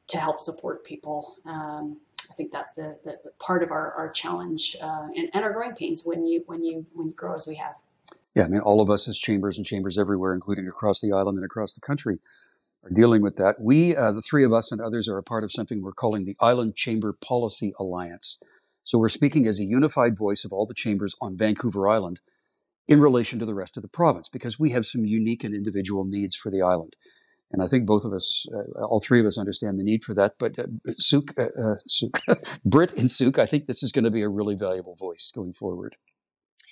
to 0.08 0.18
help 0.18 0.40
support 0.40 0.84
people. 0.84 1.38
Um, 1.46 2.00
I 2.30 2.34
think 2.36 2.52
that's 2.52 2.74
the, 2.74 2.98
the, 3.04 3.18
part 3.40 3.64
of 3.64 3.72
our, 3.72 3.94
our 3.94 4.10
challenge 4.10 4.76
uh, 4.82 5.08
and, 5.16 5.30
and 5.34 5.44
our 5.44 5.54
growing 5.54 5.76
pains 5.76 6.04
when 6.06 6.26
you 6.26 6.44
when 6.46 6.64
you 6.64 6.86
when 6.94 7.08
you 7.08 7.14
grow 7.14 7.36
as 7.36 7.48
we 7.48 7.56
have. 7.56 7.76
Yeah, 8.36 8.46
I 8.46 8.48
mean, 8.48 8.62
all 8.62 8.82
of 8.82 8.90
us 8.90 9.08
as 9.08 9.18
chambers 9.18 9.58
and 9.58 9.66
chambers 9.66 10.00
everywhere, 10.00 10.34
including 10.34 10.68
across 10.68 11.02
the 11.02 11.12
island 11.12 11.38
and 11.38 11.46
across 11.46 11.74
the 11.74 11.82
country, 11.82 12.20
are 12.84 12.90
dealing 12.90 13.22
with 13.22 13.36
that. 13.38 13.58
We, 13.60 13.96
uh, 13.96 14.12
the 14.12 14.22
three 14.22 14.44
of 14.44 14.52
us 14.52 14.72
and 14.72 14.82
others, 14.82 15.08
are 15.08 15.18
a 15.18 15.24
part 15.24 15.44
of 15.44 15.52
something 15.52 15.82
we're 15.82 15.92
calling 15.92 16.26
the 16.26 16.36
Island 16.40 16.76
Chamber 16.76 17.14
Policy 17.14 17.74
Alliance. 17.80 18.42
So 18.84 18.98
we're 18.98 19.10
speaking 19.10 19.46
as 19.48 19.60
a 19.60 19.66
unified 19.66 20.18
voice 20.18 20.44
of 20.44 20.52
all 20.52 20.66
the 20.66 20.74
chambers 20.74 21.16
on 21.22 21.38
Vancouver 21.38 21.88
Island 21.88 22.20
in 22.88 23.00
relation 23.00 23.40
to 23.40 23.46
the 23.46 23.56
rest 23.56 23.78
of 23.78 23.84
the 23.84 23.90
province 23.90 24.28
because 24.30 24.60
we 24.60 24.72
have 24.72 24.86
some 24.86 25.06
unique 25.06 25.44
and 25.44 25.54
individual 25.54 26.04
needs 26.04 26.36
for 26.36 26.50
the 26.52 26.62
island. 26.62 26.96
And 27.54 27.62
I 27.62 27.68
think 27.68 27.86
both 27.86 28.04
of 28.04 28.14
us, 28.14 28.48
uh, 28.52 28.84
all 28.84 29.00
three 29.00 29.20
of 29.20 29.28
us, 29.28 29.38
understand 29.38 29.80
the 29.80 29.84
need 29.84 30.04
for 30.04 30.16
that. 30.16 30.34
But 30.40 30.58
uh, 30.58 30.66
Sooke, 30.98 31.34
uh, 31.38 31.50
uh 31.58 31.76
Sooke 31.88 32.18
Britt 32.66 32.98
and 32.98 33.10
Sooke, 33.10 33.38
I 33.38 33.46
think 33.46 33.68
this 33.68 33.84
is 33.84 33.92
going 33.92 34.06
to 34.06 34.12
be 34.12 34.24
a 34.24 34.28
really 34.30 34.56
valuable 34.56 34.96
voice 34.96 35.32
going 35.34 35.54
forward. 35.54 35.96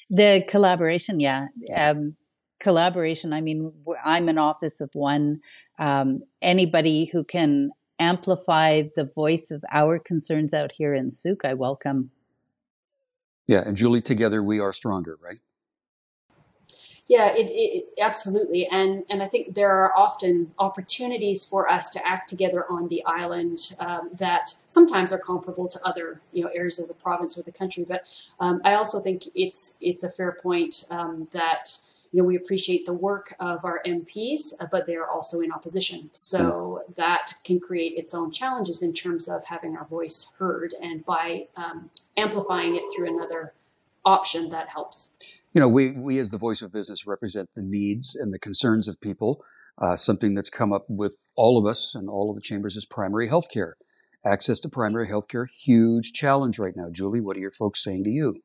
The 0.09 0.43
collaboration, 0.47 1.19
yeah. 1.19 1.47
Um, 1.73 2.15
collaboration. 2.59 3.31
I 3.31 3.41
mean, 3.41 3.71
I'm 4.03 4.27
an 4.27 4.39
office 4.39 4.81
of 4.81 4.89
one. 4.93 5.41
Um, 5.79 6.23
anybody 6.41 7.05
who 7.05 7.23
can 7.23 7.71
amplify 7.99 8.83
the 8.95 9.05
voice 9.05 9.51
of 9.51 9.63
our 9.71 9.99
concerns 9.99 10.53
out 10.53 10.73
here 10.73 10.95
in 10.95 11.11
Sooke, 11.11 11.45
I 11.45 11.53
welcome. 11.53 12.09
Yeah, 13.47 13.63
and 13.65 13.77
Julie, 13.77 14.01
together 14.01 14.41
we 14.41 14.59
are 14.59 14.73
stronger, 14.73 15.17
right? 15.21 15.39
Yeah, 17.11 17.33
it, 17.35 17.49
it, 17.51 17.89
absolutely, 17.99 18.67
and 18.67 19.03
and 19.09 19.21
I 19.21 19.27
think 19.27 19.53
there 19.53 19.69
are 19.69 19.93
often 19.97 20.53
opportunities 20.59 21.43
for 21.43 21.69
us 21.69 21.89
to 21.89 22.07
act 22.07 22.29
together 22.29 22.63
on 22.71 22.87
the 22.87 23.03
island 23.05 23.73
um, 23.79 24.11
that 24.13 24.55
sometimes 24.69 25.11
are 25.11 25.17
comparable 25.17 25.67
to 25.67 25.79
other 25.85 26.21
you 26.31 26.41
know 26.41 26.49
areas 26.55 26.79
of 26.79 26.87
the 26.87 26.93
province 26.93 27.37
or 27.37 27.41
the 27.41 27.51
country. 27.51 27.83
But 27.85 28.05
um, 28.39 28.61
I 28.63 28.75
also 28.75 29.01
think 29.01 29.23
it's 29.35 29.75
it's 29.81 30.03
a 30.03 30.09
fair 30.09 30.37
point 30.41 30.85
um, 30.89 31.27
that 31.33 31.77
you 32.13 32.21
know 32.21 32.25
we 32.25 32.37
appreciate 32.37 32.85
the 32.85 32.93
work 32.93 33.35
of 33.41 33.65
our 33.65 33.81
MPs, 33.85 34.53
uh, 34.61 34.67
but 34.71 34.85
they 34.87 34.95
are 34.95 35.09
also 35.09 35.41
in 35.41 35.51
opposition, 35.51 36.09
so 36.13 36.81
that 36.95 37.33
can 37.43 37.59
create 37.59 37.97
its 37.97 38.13
own 38.13 38.31
challenges 38.31 38.83
in 38.83 38.93
terms 38.93 39.27
of 39.27 39.43
having 39.43 39.75
our 39.75 39.85
voice 39.87 40.27
heard, 40.39 40.73
and 40.81 41.05
by 41.05 41.47
um, 41.57 41.89
amplifying 42.15 42.77
it 42.77 42.83
through 42.95 43.13
another 43.13 43.51
option 44.05 44.49
that 44.49 44.69
helps. 44.69 45.43
You 45.53 45.61
know, 45.61 45.67
we, 45.67 45.91
we 45.91 46.17
as 46.19 46.31
the 46.31 46.37
voice 46.37 46.61
of 46.61 46.71
business 46.71 47.05
represent 47.05 47.49
the 47.55 47.61
needs 47.61 48.15
and 48.15 48.33
the 48.33 48.39
concerns 48.39 48.87
of 48.87 48.99
people. 49.01 49.43
Uh, 49.77 49.95
something 49.95 50.35
that's 50.35 50.49
come 50.49 50.73
up 50.73 50.83
with 50.89 51.27
all 51.35 51.57
of 51.57 51.65
us 51.65 51.95
and 51.95 52.09
all 52.09 52.29
of 52.29 52.35
the 52.35 52.41
chambers 52.41 52.75
is 52.75 52.85
primary 52.85 53.27
health 53.27 53.49
care. 53.51 53.75
Access 54.23 54.59
to 54.59 54.69
primary 54.69 55.07
health 55.07 55.27
care, 55.27 55.47
huge 55.63 56.13
challenge 56.13 56.59
right 56.59 56.75
now. 56.75 56.89
Julie, 56.91 57.21
what 57.21 57.37
are 57.37 57.39
your 57.39 57.51
folks 57.51 57.83
saying 57.83 58.03
to 58.03 58.09
you? 58.11 58.35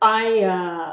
I, 0.00 0.40
uh, 0.40 0.92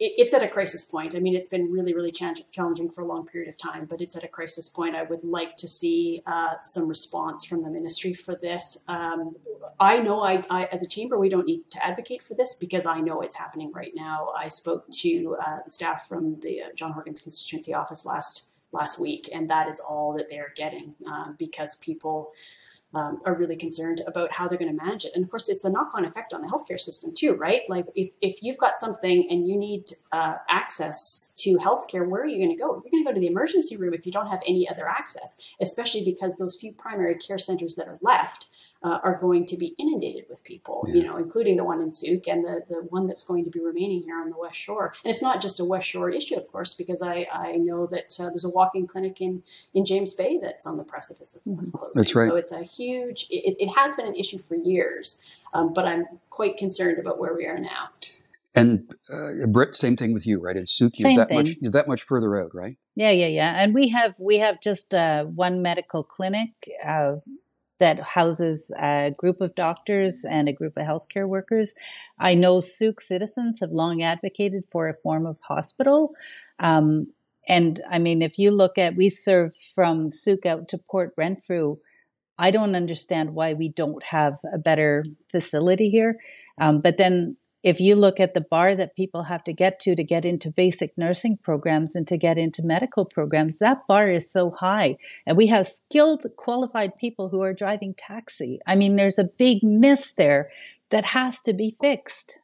it's 0.00 0.32
at 0.32 0.42
a 0.42 0.48
crisis 0.48 0.84
point. 0.84 1.14
I 1.14 1.20
mean, 1.20 1.36
it's 1.36 1.48
been 1.48 1.70
really, 1.70 1.94
really 1.94 2.10
challenging 2.10 2.90
for 2.90 3.02
a 3.02 3.06
long 3.06 3.26
period 3.26 3.48
of 3.48 3.58
time, 3.58 3.84
but 3.84 4.00
it's 4.00 4.16
at 4.16 4.24
a 4.24 4.28
crisis 4.28 4.68
point. 4.68 4.96
I 4.96 5.02
would 5.02 5.22
like 5.22 5.56
to 5.58 5.68
see 5.68 6.22
uh, 6.26 6.54
some 6.60 6.88
response 6.88 7.44
from 7.44 7.62
the 7.62 7.70
ministry 7.70 8.14
for 8.14 8.34
this. 8.34 8.82
Um, 8.88 9.36
I 9.80 9.98
know, 9.98 10.22
I, 10.22 10.44
I, 10.50 10.64
as 10.66 10.82
a 10.82 10.88
chamber, 10.88 11.18
we 11.18 11.28
don't 11.28 11.46
need 11.46 11.70
to 11.70 11.84
advocate 11.84 12.22
for 12.22 12.34
this 12.34 12.54
because 12.54 12.86
I 12.86 13.00
know 13.00 13.20
it's 13.20 13.34
happening 13.34 13.72
right 13.72 13.92
now. 13.94 14.32
I 14.36 14.48
spoke 14.48 14.90
to 14.90 15.36
uh, 15.44 15.58
staff 15.66 16.06
from 16.08 16.40
the 16.40 16.62
uh, 16.62 16.66
John 16.74 16.92
Horgan's 16.92 17.20
constituency 17.20 17.74
office 17.74 18.04
last 18.04 18.50
last 18.70 18.98
week, 18.98 19.30
and 19.32 19.48
that 19.48 19.66
is 19.66 19.80
all 19.80 20.12
that 20.14 20.26
they're 20.28 20.52
getting 20.54 20.94
uh, 21.10 21.32
because 21.38 21.76
people 21.76 22.32
um, 22.94 23.18
are 23.26 23.34
really 23.34 23.56
concerned 23.56 24.02
about 24.06 24.32
how 24.32 24.48
they're 24.48 24.58
going 24.58 24.74
to 24.74 24.84
manage 24.84 25.04
it. 25.04 25.12
And 25.14 25.22
of 25.22 25.30
course, 25.30 25.48
it's 25.48 25.64
a 25.64 25.70
knock 25.70 25.90
on 25.94 26.04
effect 26.04 26.32
on 26.32 26.40
the 26.40 26.48
healthcare 26.48 26.80
system 26.80 27.12
too, 27.14 27.34
right? 27.34 27.62
Like 27.68 27.86
if, 27.94 28.14
if 28.22 28.42
you've 28.42 28.56
got 28.56 28.78
something 28.78 29.26
and 29.30 29.46
you 29.46 29.56
need 29.56 29.90
uh, 30.12 30.36
access 30.48 31.34
to 31.38 31.56
healthcare, 31.58 32.08
where 32.08 32.22
are 32.22 32.26
you 32.26 32.38
going 32.38 32.56
to 32.56 32.60
go? 32.60 32.82
You're 32.82 32.90
going 32.90 33.04
to 33.04 33.10
go 33.10 33.14
to 33.14 33.20
the 33.20 33.26
emergency 33.26 33.76
room 33.76 33.92
if 33.92 34.06
you 34.06 34.12
don't 34.12 34.28
have 34.28 34.42
any 34.46 34.68
other 34.68 34.88
access, 34.88 35.36
especially 35.60 36.04
because 36.04 36.36
those 36.36 36.56
few 36.56 36.72
primary 36.72 37.14
care 37.16 37.38
centers 37.38 37.76
that 37.76 37.88
are 37.88 37.98
left 38.00 38.48
uh, 38.82 38.98
are 39.02 39.18
going 39.20 39.44
to 39.44 39.56
be 39.56 39.74
inundated 39.78 40.24
with 40.30 40.44
people, 40.44 40.84
yeah. 40.86 40.94
you 40.94 41.02
know, 41.02 41.16
including 41.16 41.56
the 41.56 41.64
one 41.64 41.80
in 41.80 41.90
Sooke 41.90 42.28
and 42.28 42.44
the, 42.44 42.62
the 42.68 42.76
one 42.90 43.06
that's 43.06 43.24
going 43.24 43.44
to 43.44 43.50
be 43.50 43.60
remaining 43.60 44.02
here 44.02 44.20
on 44.20 44.30
the 44.30 44.38
West 44.38 44.54
Shore. 44.54 44.94
And 45.04 45.10
it's 45.10 45.22
not 45.22 45.42
just 45.42 45.58
a 45.58 45.64
West 45.64 45.88
Shore 45.88 46.10
issue, 46.10 46.36
of 46.36 46.46
course, 46.52 46.74
because 46.74 47.02
I, 47.02 47.26
I 47.32 47.56
know 47.56 47.86
that 47.86 48.16
uh, 48.20 48.28
there's 48.30 48.44
a 48.44 48.50
walk-in 48.50 48.86
clinic 48.86 49.20
in, 49.20 49.42
in 49.74 49.84
James 49.84 50.14
Bay 50.14 50.38
that's 50.40 50.66
on 50.66 50.76
the 50.76 50.84
precipice 50.84 51.34
of, 51.34 51.40
of 51.52 51.58
mm-hmm. 51.58 51.70
closing. 51.70 51.92
That's 51.94 52.14
right. 52.14 52.28
So 52.28 52.36
it's 52.36 52.52
a 52.52 52.62
huge, 52.62 53.26
it, 53.30 53.56
it 53.58 53.68
has 53.76 53.96
been 53.96 54.06
an 54.06 54.14
issue 54.14 54.38
for 54.38 54.54
years, 54.54 55.20
um, 55.54 55.72
but 55.72 55.84
I'm 55.84 56.06
quite 56.30 56.56
concerned 56.56 56.98
about 56.98 57.18
where 57.18 57.34
we 57.34 57.46
are 57.46 57.58
now. 57.58 57.88
And 58.54 58.92
uh, 59.12 59.46
Britt, 59.46 59.74
same 59.74 59.96
thing 59.96 60.12
with 60.12 60.26
you, 60.26 60.40
right? 60.40 60.56
In 60.56 60.66
Sooke, 60.66 60.94
you're 60.96 61.16
that 61.16 61.28
thing. 61.28 61.38
much 61.38 61.50
you're 61.60 61.70
that 61.72 61.86
much 61.86 62.02
further 62.02 62.40
out, 62.40 62.54
right? 62.54 62.76
Yeah, 62.96 63.10
yeah, 63.10 63.26
yeah. 63.26 63.54
And 63.56 63.72
we 63.72 63.88
have 63.88 64.14
we 64.18 64.38
have 64.38 64.60
just 64.60 64.94
uh, 64.94 65.24
one 65.24 65.62
medical 65.62 66.02
clinic 66.02 66.50
uh, 66.84 67.16
that 67.78 68.00
houses 68.00 68.72
a 68.78 69.12
group 69.16 69.40
of 69.40 69.54
doctors 69.54 70.24
and 70.28 70.48
a 70.48 70.52
group 70.52 70.76
of 70.76 70.86
healthcare 70.86 71.26
workers. 71.26 71.74
I 72.18 72.34
know 72.34 72.58
Sooke 72.58 73.00
citizens 73.00 73.60
have 73.60 73.70
long 73.70 74.02
advocated 74.02 74.64
for 74.70 74.88
a 74.88 74.94
form 74.94 75.26
of 75.26 75.40
hospital. 75.40 76.14
Um, 76.58 77.12
and 77.48 77.80
I 77.90 77.98
mean, 77.98 78.20
if 78.20 78.38
you 78.38 78.50
look 78.50 78.76
at, 78.76 78.94
we 78.94 79.08
serve 79.08 79.52
from 79.74 80.10
Sooke 80.10 80.44
out 80.44 80.68
to 80.68 80.78
Port 80.78 81.14
Renfrew. 81.16 81.78
I 82.38 82.50
don't 82.50 82.76
understand 82.76 83.34
why 83.34 83.54
we 83.54 83.68
don't 83.68 84.04
have 84.04 84.38
a 84.52 84.58
better 84.58 85.02
facility 85.30 85.88
here. 85.88 86.18
Um, 86.60 86.80
but 86.80 86.98
then 86.98 87.37
if 87.62 87.80
you 87.80 87.96
look 87.96 88.20
at 88.20 88.34
the 88.34 88.40
bar 88.40 88.76
that 88.76 88.94
people 88.94 89.24
have 89.24 89.42
to 89.44 89.52
get 89.52 89.80
to 89.80 89.96
to 89.96 90.04
get 90.04 90.24
into 90.24 90.50
basic 90.50 90.96
nursing 90.96 91.38
programs 91.42 91.96
and 91.96 92.06
to 92.08 92.16
get 92.16 92.38
into 92.38 92.62
medical 92.62 93.04
programs, 93.04 93.58
that 93.58 93.86
bar 93.88 94.08
is 94.08 94.30
so 94.30 94.50
high. 94.50 94.96
And 95.26 95.36
we 95.36 95.48
have 95.48 95.66
skilled, 95.66 96.24
qualified 96.36 96.96
people 96.96 97.30
who 97.30 97.42
are 97.42 97.52
driving 97.52 97.94
taxi. 97.96 98.60
I 98.66 98.76
mean, 98.76 98.96
there's 98.96 99.18
a 99.18 99.24
big 99.24 99.62
miss 99.62 100.12
there 100.12 100.50
that 100.90 101.06
has 101.06 101.40
to 101.42 101.52
be 101.52 101.76
fixed. 101.80 102.38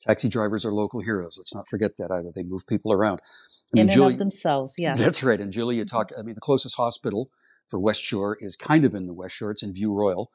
Taxi 0.00 0.28
drivers 0.28 0.64
are 0.64 0.72
local 0.72 1.00
heroes. 1.00 1.36
Let's 1.38 1.54
not 1.54 1.66
forget 1.68 1.96
that 1.96 2.10
either. 2.10 2.30
They 2.32 2.44
move 2.44 2.66
people 2.66 2.92
around. 2.92 3.20
I 3.20 3.24
mean, 3.72 3.82
In 3.82 3.88
and 3.88 3.90
Julie, 3.90 4.12
of 4.12 4.18
themselves, 4.18 4.76
yes. 4.78 5.02
That's 5.02 5.24
right. 5.24 5.40
And 5.40 5.52
Julie, 5.52 5.76
you 5.76 5.84
talk, 5.84 6.10
I 6.16 6.22
mean, 6.22 6.34
the 6.34 6.40
closest 6.40 6.76
hospital 6.76 7.30
for 7.68 7.80
West 7.80 8.02
Shore 8.02 8.36
is 8.40 8.54
kind 8.54 8.84
of 8.84 8.94
in 8.94 9.06
the 9.06 9.14
West 9.14 9.36
Shore. 9.36 9.50
It's 9.50 9.62
in 9.62 9.72
View 9.72 9.92
Royal. 9.94 10.30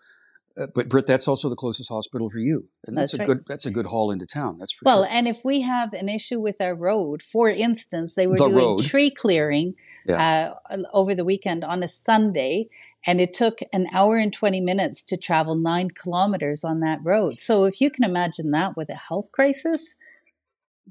Uh, 0.56 0.68
but 0.76 0.88
Britt, 0.88 1.08
that's 1.08 1.28
also 1.28 1.50
the 1.50 1.56
closest 1.56 1.90
hospital 1.90 2.30
for 2.30 2.38
you, 2.38 2.70
and 2.86 2.96
that's, 2.96 3.14
that's 3.14 3.20
a 3.20 3.24
right. 3.24 3.28
good 3.28 3.46
that's 3.48 3.66
a 3.66 3.72
good 3.72 3.88
haul 3.88 4.12
into 4.12 4.28
town. 4.28 4.58
That's 4.60 4.72
for 4.72 4.84
well. 4.86 5.04
Sure. 5.04 5.12
And 5.12 5.28
if 5.28 5.44
we 5.44 5.62
have 5.62 5.94
an 5.94 6.10
issue 6.10 6.40
with 6.40 6.62
our 6.62 6.76
road, 6.76 7.24
for 7.24 7.50
instance, 7.50 8.14
they 8.14 8.28
were 8.28 8.38
the 8.38 8.50
doing 8.50 8.58
road. 8.58 8.84
tree 8.84 9.10
clearing 9.10 9.74
yeah. 10.06 10.54
uh, 10.70 10.84
over 10.94 11.16
the 11.16 11.26
weekend 11.26 11.64
on 11.64 11.82
a 11.82 11.88
Sunday, 11.88 12.68
and 13.08 13.20
it 13.20 13.34
took 13.34 13.62
an 13.72 13.88
hour 13.92 14.18
and 14.18 14.32
twenty 14.32 14.62
minutes 14.62 15.04
to 15.06 15.18
travel 15.18 15.56
nine 15.56 15.90
kilometers 15.90 16.64
on 16.64 16.82
that 16.82 17.00
road. 17.04 17.40
So 17.40 17.66
if 17.66 17.82
you 17.82 17.90
can 17.90 18.04
imagine 18.04 18.52
that 18.52 18.78
with 18.78 18.90
a 18.90 18.96
health 19.10 19.32
crisis, 19.32 19.96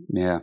yeah, 0.08 0.40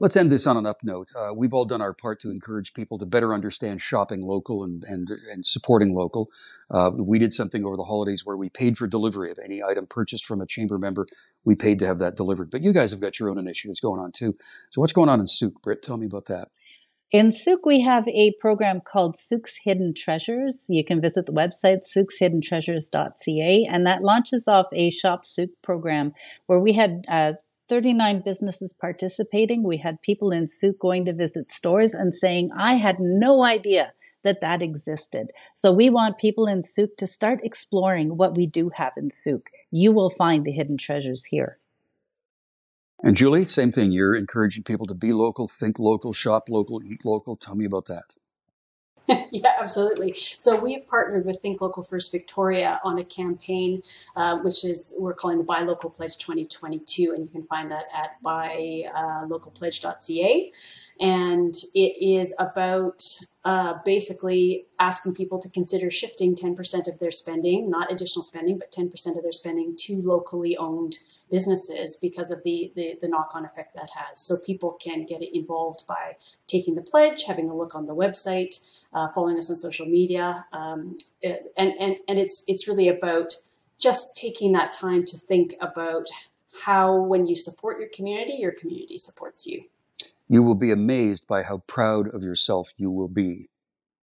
Let's 0.00 0.16
end 0.16 0.30
this 0.30 0.46
on 0.46 0.56
an 0.56 0.66
up 0.66 0.78
note. 0.82 1.08
Uh, 1.16 1.32
we've 1.34 1.52
all 1.52 1.64
done 1.64 1.80
our 1.80 1.94
part 1.94 2.20
to 2.20 2.30
encourage 2.30 2.74
people 2.74 2.98
to 2.98 3.06
better 3.06 3.34
understand 3.34 3.80
shopping 3.80 4.22
local 4.22 4.64
and, 4.64 4.84
and, 4.84 5.08
and 5.30 5.44
supporting 5.44 5.94
local. 5.94 6.28
Uh, 6.70 6.90
we 6.94 7.18
did 7.18 7.32
something 7.32 7.64
over 7.64 7.76
the 7.76 7.84
holidays 7.84 8.22
where 8.24 8.36
we 8.36 8.48
paid 8.48 8.76
for 8.76 8.86
delivery 8.86 9.30
of 9.30 9.38
any 9.44 9.62
item 9.62 9.86
purchased 9.86 10.24
from 10.24 10.40
a 10.40 10.46
chamber 10.46 10.78
member. 10.78 11.06
We 11.44 11.54
paid 11.54 11.78
to 11.80 11.86
have 11.86 11.98
that 11.98 12.16
delivered. 12.16 12.50
But 12.50 12.62
you 12.62 12.72
guys 12.72 12.90
have 12.90 13.00
got 13.00 13.18
your 13.18 13.30
own 13.30 13.38
initiatives 13.38 13.80
going 13.80 14.00
on 14.00 14.12
too. 14.12 14.36
So 14.70 14.80
what's 14.80 14.92
going 14.92 15.08
on 15.08 15.20
in 15.20 15.26
Sooke, 15.26 15.62
Britt? 15.62 15.82
Tell 15.82 15.96
me 15.96 16.06
about 16.06 16.26
that. 16.26 16.48
In 17.10 17.32
Sooke, 17.32 17.64
we 17.64 17.80
have 17.80 18.06
a 18.08 18.34
program 18.38 18.82
called 18.82 19.16
Sooke's 19.16 19.60
Hidden 19.64 19.94
Treasures. 19.96 20.66
You 20.68 20.84
can 20.84 21.00
visit 21.00 21.24
the 21.24 21.32
website, 21.32 21.80
sookeshiddentreasures.ca, 21.86 23.66
and 23.70 23.86
that 23.86 24.02
launches 24.02 24.46
off 24.46 24.66
a 24.74 24.90
Shop 24.90 25.24
Sooke 25.24 25.52
program 25.62 26.12
where 26.48 26.60
we 26.60 26.74
had 26.74 27.06
uh, 27.08 27.32
39 27.68 28.22
businesses 28.24 28.72
participating. 28.72 29.62
We 29.62 29.78
had 29.78 30.02
people 30.02 30.30
in 30.30 30.48
Sooke 30.48 30.78
going 30.78 31.04
to 31.04 31.12
visit 31.12 31.52
stores 31.52 31.94
and 31.94 32.14
saying, 32.14 32.50
I 32.56 32.74
had 32.74 32.96
no 32.98 33.44
idea 33.44 33.92
that 34.24 34.40
that 34.40 34.62
existed. 34.62 35.30
So 35.54 35.72
we 35.72 35.90
want 35.90 36.18
people 36.18 36.46
in 36.46 36.62
Sooke 36.62 36.96
to 36.96 37.06
start 37.06 37.40
exploring 37.42 38.16
what 38.16 38.36
we 38.36 38.46
do 38.46 38.70
have 38.74 38.94
in 38.96 39.10
Sooke. 39.10 39.50
You 39.70 39.92
will 39.92 40.10
find 40.10 40.44
the 40.44 40.52
hidden 40.52 40.76
treasures 40.76 41.26
here. 41.26 41.58
And 43.02 43.16
Julie, 43.16 43.44
same 43.44 43.70
thing. 43.70 43.92
You're 43.92 44.16
encouraging 44.16 44.64
people 44.64 44.86
to 44.86 44.94
be 44.94 45.12
local, 45.12 45.46
think 45.46 45.78
local, 45.78 46.12
shop 46.12 46.48
local, 46.48 46.82
eat 46.82 47.04
local. 47.04 47.36
Tell 47.36 47.54
me 47.54 47.64
about 47.64 47.86
that. 47.86 48.14
yeah, 49.30 49.52
absolutely. 49.58 50.14
So 50.36 50.60
we've 50.60 50.86
partnered 50.86 51.24
with 51.24 51.40
Think 51.40 51.62
Local 51.62 51.82
First 51.82 52.12
Victoria 52.12 52.78
on 52.84 52.98
a 52.98 53.04
campaign, 53.04 53.82
uh, 54.16 54.36
which 54.38 54.64
is 54.64 54.94
we're 54.98 55.14
calling 55.14 55.38
the 55.38 55.44
Buy 55.44 55.62
Local 55.62 55.88
Pledge 55.88 56.18
2022, 56.18 57.14
and 57.14 57.24
you 57.24 57.30
can 57.30 57.44
find 57.44 57.70
that 57.70 57.84
at 57.94 58.22
buylocalpledge.ca. 58.22 60.52
Uh, 60.52 60.56
and 61.04 61.54
it 61.74 62.04
is 62.04 62.34
about 62.38 63.02
uh, 63.44 63.74
basically 63.84 64.66
asking 64.78 65.14
people 65.14 65.38
to 65.38 65.48
consider 65.48 65.90
shifting 65.90 66.34
10% 66.34 66.86
of 66.86 66.98
their 66.98 67.10
spending, 67.10 67.70
not 67.70 67.90
additional 67.90 68.22
spending, 68.22 68.58
but 68.58 68.72
10% 68.72 69.16
of 69.16 69.22
their 69.22 69.32
spending 69.32 69.76
to 69.76 70.02
locally 70.02 70.56
owned 70.56 70.96
businesses 71.30 71.96
because 71.96 72.30
of 72.30 72.42
the, 72.42 72.72
the, 72.74 72.98
the 73.00 73.08
knock 73.08 73.30
on 73.34 73.44
effect 73.44 73.74
that 73.74 73.90
has. 73.90 74.20
So 74.20 74.38
people 74.38 74.72
can 74.72 75.04
get 75.04 75.22
involved 75.22 75.86
by 75.86 76.16
taking 76.46 76.74
the 76.74 76.82
pledge, 76.82 77.24
having 77.24 77.48
a 77.50 77.56
look 77.56 77.74
on 77.74 77.86
the 77.86 77.94
website, 77.94 78.60
uh, 78.92 79.08
following 79.08 79.38
us 79.38 79.50
on 79.50 79.56
social 79.56 79.86
media. 79.86 80.46
Um, 80.52 80.98
and, 81.22 81.38
and, 81.56 81.96
and 82.08 82.18
it's, 82.18 82.44
it's 82.48 82.66
really 82.66 82.88
about 82.88 83.34
just 83.78 84.16
taking 84.16 84.52
that 84.52 84.72
time 84.72 85.04
to 85.04 85.16
think 85.16 85.54
about 85.60 86.06
how, 86.64 86.96
when 86.96 87.26
you 87.26 87.36
support 87.36 87.78
your 87.78 87.88
community, 87.94 88.34
your 88.40 88.52
community 88.52 88.98
supports 88.98 89.46
you. 89.46 89.64
You 90.28 90.42
will 90.42 90.54
be 90.54 90.70
amazed 90.70 91.26
by 91.26 91.42
how 91.42 91.62
proud 91.66 92.08
of 92.14 92.22
yourself 92.22 92.70
you 92.76 92.90
will 92.90 93.08
be 93.08 93.48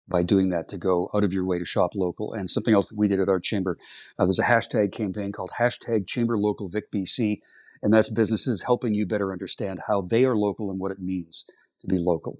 by 0.09 0.23
doing 0.23 0.49
that 0.49 0.67
to 0.69 0.77
go 0.77 1.09
out 1.13 1.23
of 1.23 1.31
your 1.31 1.45
way 1.45 1.59
to 1.59 1.65
shop 1.65 1.91
local. 1.95 2.33
And 2.33 2.49
something 2.49 2.73
else 2.73 2.89
that 2.89 2.97
we 2.97 3.07
did 3.07 3.19
at 3.19 3.29
our 3.29 3.39
chamber, 3.39 3.77
uh, 4.17 4.25
there's 4.25 4.39
a 4.39 4.43
hashtag 4.43 4.91
campaign 4.91 5.31
called 5.31 5.51
hashtag 5.59 6.07
Chamber 6.07 6.37
Local 6.37 6.67
Vic 6.67 6.91
BC, 6.91 7.37
and 7.83 7.93
that's 7.93 8.09
businesses 8.09 8.63
helping 8.63 8.93
you 8.93 9.05
better 9.05 9.31
understand 9.31 9.81
how 9.87 10.01
they 10.01 10.25
are 10.25 10.35
local 10.35 10.71
and 10.71 10.79
what 10.79 10.91
it 10.91 10.99
means 10.99 11.45
to 11.81 11.87
be 11.87 11.97
local. 11.97 12.37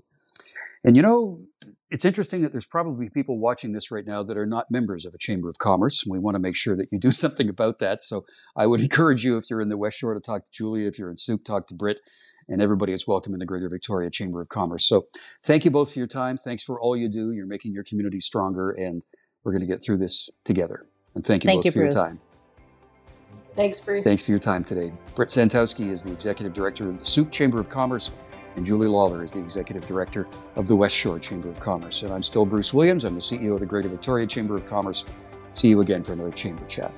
And 0.83 0.95
you 0.95 1.01
know, 1.01 1.41
it's 1.89 2.05
interesting 2.05 2.41
that 2.41 2.51
there's 2.51 2.65
probably 2.65 3.09
people 3.09 3.39
watching 3.39 3.73
this 3.73 3.91
right 3.91 4.05
now 4.05 4.23
that 4.23 4.37
are 4.37 4.45
not 4.45 4.71
members 4.71 5.05
of 5.05 5.13
a 5.13 5.17
Chamber 5.17 5.49
of 5.49 5.57
Commerce. 5.57 6.03
and 6.03 6.11
We 6.11 6.19
want 6.19 6.35
to 6.35 6.41
make 6.41 6.55
sure 6.55 6.75
that 6.75 6.87
you 6.91 6.99
do 6.99 7.11
something 7.23 7.49
about 7.49 7.79
that. 7.79 8.03
So 8.03 8.25
I 8.55 8.65
would 8.65 8.81
encourage 8.81 9.23
you, 9.23 9.37
if 9.37 9.49
you're 9.49 9.61
in 9.61 9.69
the 9.69 9.77
West 9.77 9.99
Shore, 9.99 10.13
to 10.13 10.19
talk 10.19 10.45
to 10.45 10.51
Julia. 10.51 10.87
If 10.87 10.97
you're 10.97 11.09
in 11.09 11.17
Sooke, 11.17 11.43
talk 11.43 11.67
to 11.67 11.75
Britt 11.75 11.99
and 12.49 12.61
everybody 12.61 12.91
is 12.91 13.07
welcome 13.07 13.33
in 13.33 13.39
the 13.39 13.45
Greater 13.45 13.69
Victoria 13.69 14.09
Chamber 14.09 14.41
of 14.41 14.49
Commerce. 14.49 14.87
So 14.87 15.03
thank 15.45 15.65
you 15.65 15.71
both 15.71 15.93
for 15.93 15.99
your 15.99 16.07
time. 16.07 16.35
Thanks 16.35 16.63
for 16.63 16.81
all 16.81 16.95
you 16.97 17.07
do. 17.07 17.31
You're 17.31 17.45
making 17.45 17.73
your 17.73 17.83
community 17.83 18.19
stronger, 18.19 18.71
and 18.71 19.03
we're 19.43 19.51
going 19.51 19.61
to 19.61 19.67
get 19.67 19.81
through 19.83 19.97
this 19.97 20.29
together. 20.43 20.85
And 21.15 21.25
thank 21.25 21.43
you 21.43 21.49
thank 21.49 21.59
both 21.59 21.65
you, 21.65 21.71
for 21.71 21.79
Bruce. 21.79 21.95
your 21.95 22.05
time. 22.05 22.13
Thanks, 23.55 23.79
Bruce. 23.79 24.03
Thanks 24.05 24.25
for 24.25 24.31
your 24.31 24.39
time 24.39 24.63
today. 24.63 24.91
Britt 25.15 25.29
Santowski 25.29 25.89
is 25.89 26.03
the 26.03 26.11
Executive 26.11 26.53
Director 26.53 26.89
of 26.89 26.97
the 26.97 27.05
Sooke 27.05 27.31
Chamber 27.31 27.59
of 27.59 27.69
Commerce, 27.69 28.13
and 28.55 28.65
Julie 28.65 28.87
Lawler 28.87 29.23
is 29.23 29.31
the 29.31 29.39
Executive 29.39 29.85
Director 29.85 30.27
of 30.55 30.67
the 30.67 30.75
West 30.75 30.95
Shore 30.95 31.19
Chamber 31.19 31.49
of 31.49 31.59
Commerce. 31.59 32.03
And 32.03 32.11
I'm 32.11 32.23
still 32.23 32.45
Bruce 32.45 32.73
Williams. 32.73 33.05
I'm 33.05 33.15
the 33.15 33.21
CEO 33.21 33.53
of 33.53 33.59
the 33.59 33.65
Greater 33.65 33.89
Victoria 33.89 34.27
Chamber 34.27 34.55
of 34.55 34.65
Commerce. 34.65 35.05
See 35.53 35.67
you 35.67 35.81
again 35.81 36.03
for 36.03 36.13
another 36.13 36.31
Chamber 36.31 36.65
Chat. 36.67 36.93